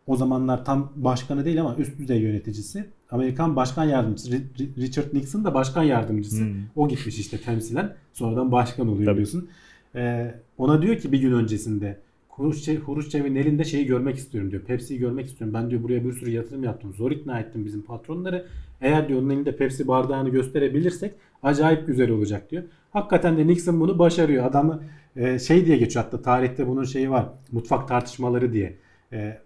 [0.06, 2.84] o zamanlar tam başkanı değil ama üst düzey yöneticisi.
[3.10, 6.44] Amerikan başkan yardımcısı Ri- Ri- Richard Nixon da başkan yardımcısı.
[6.44, 6.54] Hmm.
[6.76, 7.94] O gitmiş işte temsilen.
[8.12, 9.12] Sonradan başkan oluyor Tabii.
[9.14, 9.48] biliyorsun.
[9.94, 11.98] Ee, ona diyor ki bir gün öncesinde
[12.36, 14.62] Huruşçev, Huruşçev'in elinde şeyi görmek istiyorum diyor.
[14.62, 15.54] Pepsi'yi görmek istiyorum.
[15.54, 16.92] Ben diyor buraya bir sürü yatırım yaptım.
[16.92, 18.46] Zor ikna ettim bizim patronları.
[18.80, 22.62] Eğer diyor onun elinde Pepsi bardağını gösterebilirsek acayip güzel olacak diyor.
[22.92, 24.46] Hakikaten de Nixon bunu başarıyor.
[24.46, 24.82] Adamı
[25.16, 27.28] e, şey diye geçiyor hatta tarihte bunun şeyi var.
[27.52, 28.76] Mutfak tartışmaları diye.
[29.12, 29.38] E,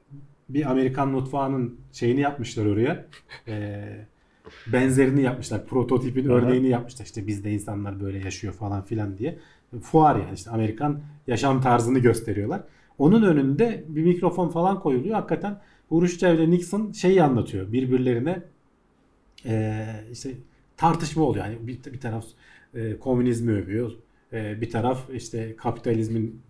[0.49, 3.07] bir Amerikan mutfağının şeyini yapmışlar oraya.
[3.49, 3.82] E,
[4.72, 5.66] benzerini yapmışlar.
[5.66, 7.05] Prototipin örneğini yapmışlar.
[7.05, 9.39] İşte bizde insanlar böyle yaşıyor falan filan diye.
[9.82, 12.61] Fuar yani işte Amerikan yaşam tarzını gösteriyorlar.
[12.99, 15.14] Onun önünde bir mikrofon falan koyuluyor.
[15.14, 18.42] Hakikaten Huruşçev ile Nixon şeyi anlatıyor birbirlerine
[19.47, 20.30] e, işte
[20.76, 21.44] tartışma oluyor.
[21.44, 22.24] Yani bir, bir taraf
[22.74, 23.92] e, komünizmi övüyor.
[24.32, 26.40] E, bir taraf işte kapitalizmin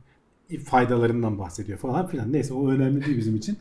[0.64, 2.32] faydalarından bahsediyor falan filan.
[2.32, 3.58] Neyse o önemli değil bizim için.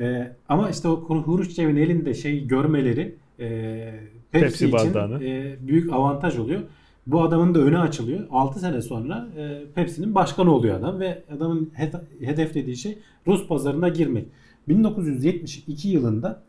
[0.00, 4.00] E, ama işte o konu Huruşçev'in elinde şey görmeleri e,
[4.30, 5.24] Pepsi, Pepsi için bardağını.
[5.24, 6.60] e, büyük avantaj oluyor.
[7.06, 8.26] Bu adamın da önü açılıyor.
[8.30, 13.88] 6 sene sonra e, Pepsi'nin başkanı oluyor adam ve adamın he- hedeflediği şey Rus pazarına
[13.88, 14.26] girmek.
[14.68, 16.42] 1972 yılında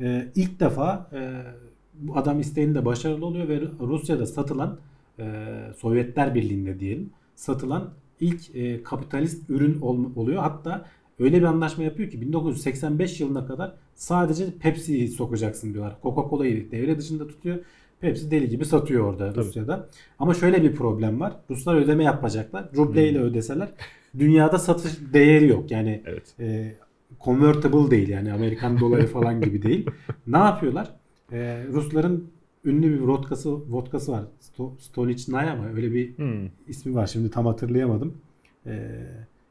[0.00, 1.42] e, ilk defa e,
[2.00, 4.78] bu adam isteğinde başarılı oluyor ve Rusya'da satılan
[5.18, 7.90] e, Sovyetler Birliği'nde diyelim satılan
[8.20, 10.42] ilk e, kapitalist ürün ol- oluyor.
[10.42, 10.84] Hatta
[11.18, 15.96] öyle bir anlaşma yapıyor ki 1985 yılına kadar sadece Pepsi'yi sokacaksın diyorlar.
[16.02, 17.58] Coca-Cola'yı devre dışında tutuyor.
[18.00, 19.44] Pepsi deli gibi satıyor orada Tabii.
[19.44, 19.88] Rusya'da.
[20.18, 21.32] Ama şöyle bir problem var.
[21.50, 22.68] Ruslar ödeme yapacaklar.
[22.76, 23.68] Rubleyle ödeseler
[24.18, 25.70] dünyada satış değeri yok.
[25.70, 26.34] Yani Evet.
[26.40, 26.74] e,
[27.24, 29.86] convertible değil yani Amerikan doları falan gibi değil.
[30.26, 30.90] Ne yapıyorlar?
[31.32, 32.28] E, Rusların
[32.64, 34.24] ünlü bir vodkası vodkası var.
[34.40, 35.64] Sto, Stolichnaya mı?
[35.76, 36.48] Öyle bir Hmm.
[36.68, 37.06] ismi var.
[37.06, 38.14] Şimdi tam hatırlayamadım.
[38.66, 38.90] E,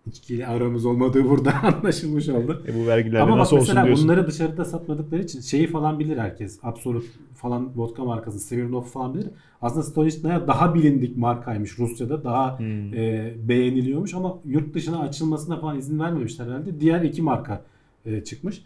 [0.08, 2.64] içkiyle aramız olmadığı burada anlaşılmış oldu.
[2.68, 4.06] E bu vergilerle Ama nasıl olsun mesela diyorsun.
[4.08, 6.60] bunları dışarıda satmadıkları için şeyi falan bilir herkes.
[6.64, 9.28] Absolut falan vodka markası, Smirnoff falan bilir.
[9.62, 12.24] Aslında Stolichnaya daha bilindik markaymış Rusya'da.
[12.24, 12.94] Daha Hmm.
[12.94, 16.80] e, beğeniliyormuş ama yurt dışına açılmasına falan izin vermemişler herhalde.
[16.80, 17.62] Diğer iki marka
[18.06, 18.62] e, çıkmış.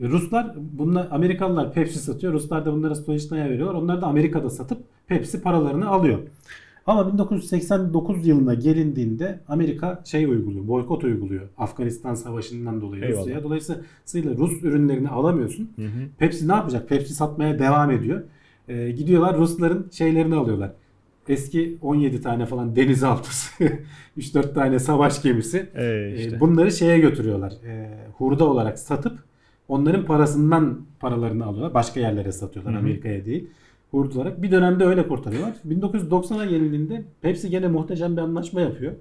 [0.00, 2.32] Ruslar bunlar Amerikalılar Pepsi satıyor.
[2.32, 3.74] Ruslar da bunlara Stolichnaya veriyorlar.
[3.74, 6.18] Onlar da Amerika'da satıp Pepsi paralarını alıyor.
[6.86, 11.42] Ama 1989 yılına gelindiğinde Amerika şey uyguluyor, boykot uyguluyor.
[11.58, 13.20] Afganistan Savaşı'ndan dolayı Eyvallah.
[13.20, 13.42] Rusya'ya.
[13.44, 15.70] Dolayısıyla Rus ürünlerini alamıyorsun.
[15.76, 15.88] Hı hı.
[16.18, 16.88] Pepsi ne yapacak?
[16.88, 18.22] Pepsi satmaya devam ediyor.
[18.68, 20.72] Ee, gidiyorlar Rusların şeylerini alıyorlar.
[21.28, 23.64] Eski 17 tane falan denizaltısı,
[24.18, 25.66] 3-4 tane savaş gemisi.
[25.74, 26.40] E Ee, işte.
[26.40, 27.52] bunları şeye götürüyorlar.
[27.66, 29.18] Ee, hurda olarak satıp
[29.68, 31.74] onların parasından paralarını alıyorlar.
[31.74, 32.74] Başka yerlere satıyorlar.
[32.74, 33.46] Amerika'ya değil.
[33.92, 34.42] Olarak.
[34.42, 35.54] Bir dönemde öyle kurtarıyorlar.
[35.68, 38.92] 1990'a gelindiğinde Pepsi gene muhteşem bir anlaşma yapıyor.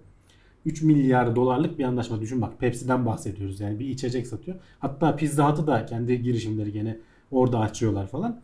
[0.66, 2.22] 3 milyar dolarlık bir anlaşma.
[2.22, 4.58] Düşün bak Pepsi'den bahsediyoruz yani bir içecek satıyor.
[4.80, 6.98] Hatta Pizza Hut'ı da kendi girişimleri gene
[7.32, 8.40] orada açıyorlar falan.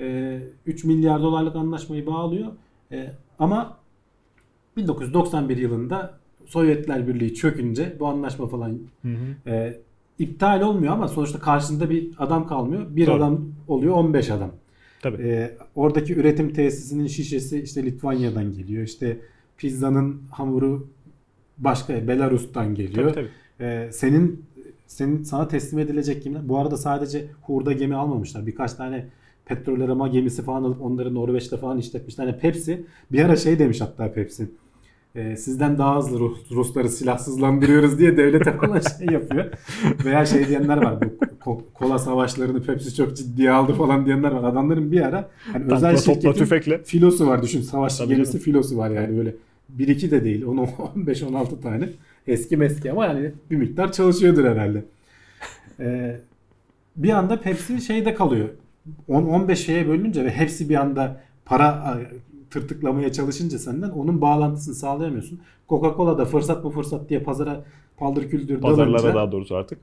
[0.00, 2.52] Ee, 3 milyar dolarlık anlaşmayı bağlıyor.
[2.92, 3.76] Ee, ama
[4.76, 9.50] 1991 yılında Sovyetler Birliği çökünce bu anlaşma falan Hı hı.
[9.50, 9.80] e,
[10.18, 12.96] iptal olmuyor ama sonuçta karşında bir adam kalmıyor.
[12.96, 13.14] Bir Doğru.
[13.14, 14.50] adam oluyor 15 adam.
[15.02, 15.22] Tabii.
[15.22, 18.82] Ee, oradaki üretim tesisinin şişesi işte Litvanya'dan geliyor.
[18.84, 19.16] İşte
[19.58, 20.86] pizzanın hamuru
[21.58, 23.14] başka Belarus'tan geliyor.
[23.14, 23.26] Tabii
[23.58, 23.64] tabii.
[23.68, 24.42] Ee, senin
[24.86, 26.48] senin sana teslim edilecek kimler?
[26.48, 28.46] Bu arada sadece hurda gemi almamışlar.
[28.46, 29.06] Birkaç tane
[29.44, 32.26] petrol arama gemisi falan alıp onları Norveç'te falan işletmişler.
[32.26, 34.48] Yani Pepsi bir ara şey demiş hatta Pepsi.
[35.14, 39.44] e, sizden daha hızlı Rus- Rusları silahsızlandırıyoruz diye devlete falan şey yapıyor.
[40.04, 41.00] Veya şey diyenler var.
[41.00, 41.04] Bu
[41.74, 44.44] kola savaşlarını Pepsi çok ciddiye aldı falan diyenler var.
[44.50, 46.82] Adamların bir ara hani özel Tankla, topla, şirketin tüfekle.
[46.84, 47.42] filosu var.
[47.42, 48.44] Düşün savaş Tabii gemisi canım.
[48.44, 49.34] filosu var yani böyle.
[49.78, 50.44] 1-2 de değil.
[50.44, 50.60] Onu
[50.96, 51.88] 15-16 tane.
[52.26, 54.84] Eski meski ama yani bir miktar çalışıyordur herhalde.
[55.80, 56.20] Ee,
[56.96, 58.48] bir anda Pepsi şeyde kalıyor.
[59.08, 61.98] 10-15 şeye bölününce ve hepsi bir anda para
[62.50, 65.40] tırtıklamaya çalışınca senden onun bağlantısını sağlayamıyorsun.
[65.68, 67.64] Coca-Cola da fırsat bu fırsat diye pazara
[67.96, 69.78] paldır küldür Pazarlara dalınca daha doğrusu artık.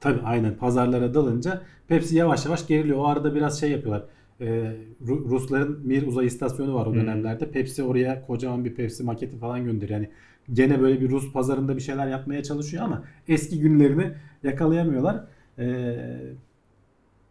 [0.00, 2.98] Tabii aynen pazarlara dalınca Pepsi yavaş yavaş geriliyor.
[2.98, 4.04] O arada biraz şey yapıyorlar.
[4.40, 4.76] Ee,
[5.06, 7.00] Ru- Rusların Mir uzay istasyonu var o Hmm.
[7.00, 7.50] dönemlerde.
[7.50, 10.00] Pepsi oraya kocaman bir Pepsi maketi falan gönderiyor.
[10.00, 10.10] Yani
[10.52, 14.10] gene böyle bir Rus pazarında bir şeyler yapmaya çalışıyor ama eski günlerini
[14.42, 15.24] yakalayamıyorlar.
[15.58, 15.96] Ee,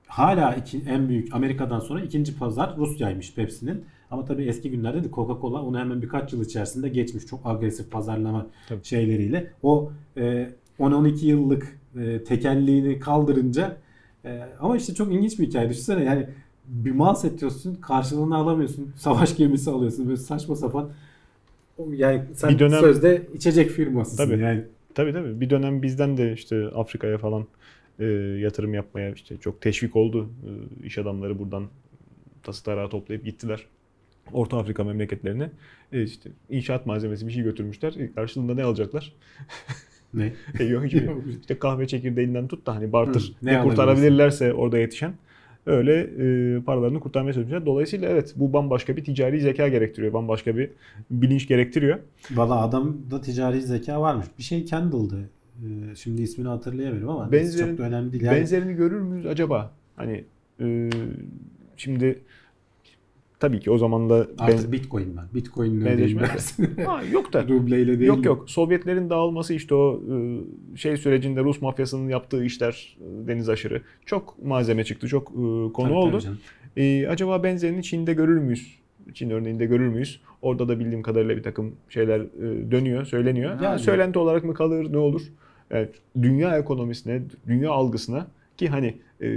[0.08, 3.86] hala iki, en büyük Amerika'dan sonra ikinci pazar Rusya'ymış Pepsi'nin.
[4.12, 7.26] Ama tabii eski günlerde de Coca-Cola onu hemen birkaç yıl içerisinde geçmiş.
[7.26, 8.84] Çok agresif pazarlama Tabii.
[8.84, 9.52] şeyleriyle.
[9.64, 10.50] O e,
[10.80, 13.78] 10-12 yıllık e, tekelliğini kaldırınca
[14.26, 15.70] e, ama işte çok ilginç bir hikaye.
[15.70, 16.28] Düşünsene yani
[16.66, 18.94] bir mal satıyorsun karşılığını alamıyorsun.
[18.98, 20.08] Savaş gemisi alıyorsun.
[20.08, 20.90] Böyle saçma sapan
[21.92, 24.42] yani sen Bir dönem- sözde içecek firmasısın Tabii.
[24.44, 24.64] yani.
[24.96, 25.42] Tabii tabii.
[25.42, 27.46] Bir dönem bizden de işte Afrika'ya falan
[28.00, 28.06] e,
[28.42, 30.30] yatırım yapmaya işte çok teşvik oldu.
[30.82, 31.68] E, iş adamları buradan
[32.44, 33.66] tası tarağı toplayıp gittiler.
[34.34, 35.50] Orta Afrika memleketlerine
[35.92, 37.94] e, işte inşaat malzemesi bir şey götürmüşler.
[37.98, 39.14] E, karşılığında ne alacaklar?
[40.18, 40.34] Ne?
[40.60, 41.10] E, yok hiçbir-
[41.42, 45.14] işte kahve çekirdeğinden tut da hani barter Hı, ne ne, kurtarabilirlerse orada yetişen
[45.66, 46.00] öyle
[46.58, 47.66] e, paralarını kurtarmaya çalışmışlar.
[47.66, 50.14] Dolayısıyla evet bu bambaşka bir ticari zeka gerektiriyor.
[50.14, 50.70] Bambaşka bir
[51.12, 52.00] bilinç gerektiriyor.
[52.32, 54.26] Valla adamda ticari zeka varmış.
[54.38, 55.30] Bir şey Kendall'dı.
[55.58, 58.24] Ee, şimdi ismini hatırlayamıyorum ama Benzerin- çok da önemli değil.
[58.24, 59.72] Yani, Benzerini görür müyüz acaba?
[59.96, 60.24] Hani
[60.62, 60.90] e,
[61.78, 62.20] şimdi
[63.40, 65.98] tabii ki o zaman da artık benz- Bitcoin ben.
[66.20, 66.70] Dersin.
[66.86, 68.08] Ha, yok da Rubleyle değil.
[68.08, 68.50] Yok yok.
[68.50, 70.02] Sovyetlerin dağılması işte o
[70.74, 73.82] e, şey sürecinde Rus mafyasının yaptığı işler e, deniz aşırı.
[74.06, 75.08] Çok malzeme çıktı.
[75.08, 76.12] Çok e, konu Tabii, oldu.
[76.12, 76.38] tabii canım.
[76.78, 78.80] E, acaba benzerini Çin'de görür müyüz?
[79.14, 80.22] Çin örneğinde görür müyüz?
[80.42, 82.22] Orada da bildiğim kadarıyla bir takım şeyler
[82.72, 83.50] dönüyor, söyleniyor.
[83.52, 83.66] Yani.
[83.66, 85.22] Ha, söylenti olarak mı kalır, ne olur?
[85.72, 88.28] Evet, dünya ekonomisine, dünya algısına
[88.58, 89.28] ki hani e,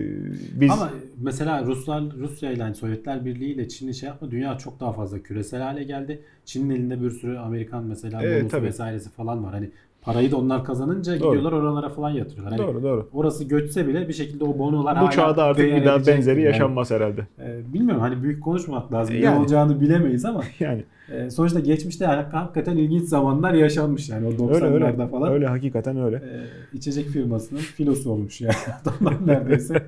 [0.61, 4.81] biz Ama mesela Ruslar Rusya ile yani Sovyetler Birliği ile Çin'i şey yapma dünya çok
[4.81, 6.23] daha fazla küresel hale geldi.
[6.45, 8.67] Çin'in elinde bir sürü Amerikan mesela bonusu tabii.
[8.67, 9.53] vesairesi falan var.
[9.53, 9.71] Hani
[10.03, 11.29] parayı da onlar kazanınca Doğru.
[11.29, 12.59] gidiyorlar oralara falan yatırıyorlar.
[12.59, 13.09] Hani doğru doğru.
[13.13, 16.47] Orası göçse bile bir şekilde o bonolar Bu hala çağda artık bir daha benzeri yani.
[16.53, 17.27] yaşanmaz herhalde.
[17.41, 19.15] Ee, bilmiyorum hani büyük konuşmamak lazım.
[19.15, 19.39] Ne Yani.
[19.41, 24.85] olacağını bilemeyiz ama Yani e, sonuçta geçmişte hakikaten ilginç zamanlar yaşanmış yani o 90'larda öyle
[24.85, 25.07] öyle.
[25.09, 25.33] falan.
[25.33, 26.17] Öyle hakikaten öyle.
[26.17, 28.55] Ee, içecek firmasının filosu olmuş yani.
[28.83, 29.83] Adamlar neredeyse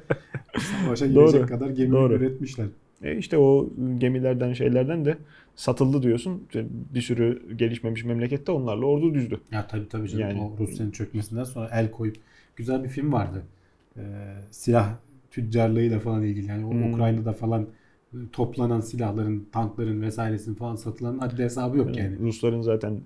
[0.84, 2.14] savaşa Doğru, girecek kadar gemi doğru.
[2.14, 2.66] üretmişler.
[3.02, 5.16] E işte o gemilerden şeylerden de
[5.56, 6.42] satıldı diyorsun.
[6.94, 9.40] Bir sürü gelişmemiş memlekette onlarla ordu düzdü.
[9.52, 10.20] Ya tabii tabii canım.
[10.28, 12.16] Yani- O Rusya'nın çökmesinden sonra el koyup
[12.56, 13.42] güzel bir film vardı.
[13.96, 14.00] Ee,
[14.50, 14.94] silah
[15.30, 16.46] tüccarlığıyla falan ilgili.
[16.46, 16.92] Yani o Hmm.
[16.94, 17.66] Ukrayna'da falan
[18.14, 22.18] e, toplanan silahların, tankların vesairesinin falan satılan haddi hesabı yok yani.
[22.18, 23.00] Rusların zaten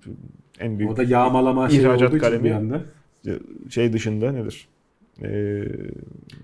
[0.59, 2.43] en büyük O da yağmalama şey İhracat için kalemi.
[2.43, 2.81] bir anda.
[3.69, 4.67] şey dışında nedir?
[5.23, 5.63] Ee,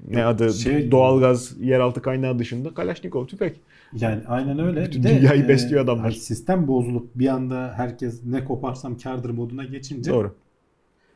[0.10, 0.54] ne adı?
[0.54, 3.60] Şey- Doğalgaz, yeraltı kaynağı dışında Kalaşnikov tüfek.
[4.00, 4.86] Yani aynen öyle.
[4.86, 6.04] Bütün de, dünyayı e, besliyor adamlar.
[6.04, 10.36] hani sistem bozulup bir anda herkes ne koparsam kardır moduna geçince Doğru.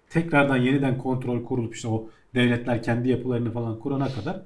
[0.09, 4.41] tekrardan yeniden kontrol kurulup işte o devletler kendi yapılarını falan kurana kadar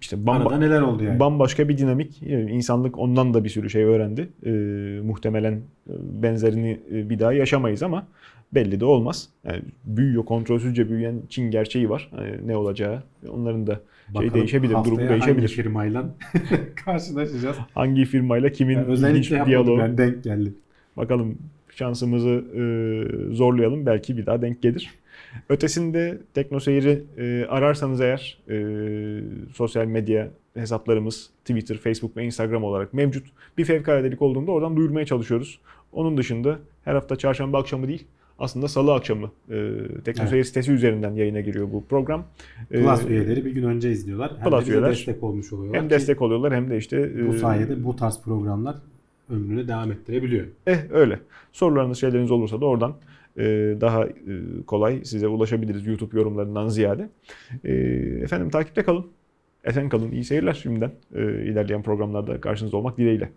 [0.00, 1.20] İşte bamba, arada neler oldu yani.
[1.20, 2.22] bambaşka bir dinamik.
[2.22, 4.28] Yani İnsanlık ondan da bir sürü şey öğrendi.
[4.46, 4.50] Ee,
[5.02, 8.06] muhtemelen e, benzerini e, bir daha yaşamayız ama
[8.54, 9.28] belli de olmaz.
[9.44, 12.10] Yani büyüyor, kontrolsüzce büyüyen Çin gerçeği var.
[12.18, 15.48] Yani ne olacağı onların da şey Bakalım değişebilir, durumu haftaya değişebilir.
[15.48, 16.04] Hangi firmayla
[16.84, 17.56] karşılaşacağız.
[17.74, 19.78] Hangi firmayla kimin Yani özellikle diyaloğu.
[19.78, 20.54] ben denk geldim.
[20.96, 21.38] Bakalım
[21.74, 22.62] şansımızı e,
[23.34, 23.86] zorlayalım.
[23.86, 24.90] Belki bir daha denk gelir.
[25.48, 28.56] Ötesinde Teknoseyir'i e, ararsanız eğer e,
[29.54, 33.26] sosyal medya hesaplarımız Twitter, Facebook ve Instagram olarak mevcut.
[33.58, 35.60] Bir fevkaladelik olduğunda oradan duyurmaya çalışıyoruz.
[35.92, 38.06] Onun dışında her hafta çarşamba akşamı değil
[38.38, 42.24] aslında salı akşamı e, Teknoseyir sitesi üzerinden yayına giriyor bu program.
[42.70, 44.32] E, Plus üyeleri bir gün önce izliyorlar.
[44.38, 44.90] Hem Plus de üyeler.
[44.90, 45.82] destek olmuş oluyorlar.
[45.82, 48.76] hem destek oluyorlar hem de işte e, bu sayede bu tarz programlar
[49.30, 50.46] ömrünü devam ettirebiliyor.
[50.66, 51.18] Eh öyle.
[51.52, 52.94] Sorularınız şeyleriniz olursa da oradan
[53.80, 54.12] daha e,
[54.66, 57.08] kolay size ulaşabiliriz YouTube yorumlarından ziyade.
[57.64, 57.72] E,
[58.22, 59.06] efendim takipte kalın.
[59.64, 60.12] Esen kalın.
[60.12, 60.92] İyi seyirler şimdiden.
[61.14, 63.32] E, ilerleyen programlarda karşınızda olmak dileğiyle.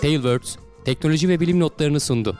[0.00, 2.38] Tailwords teknoloji ve bilim notlarını sundu.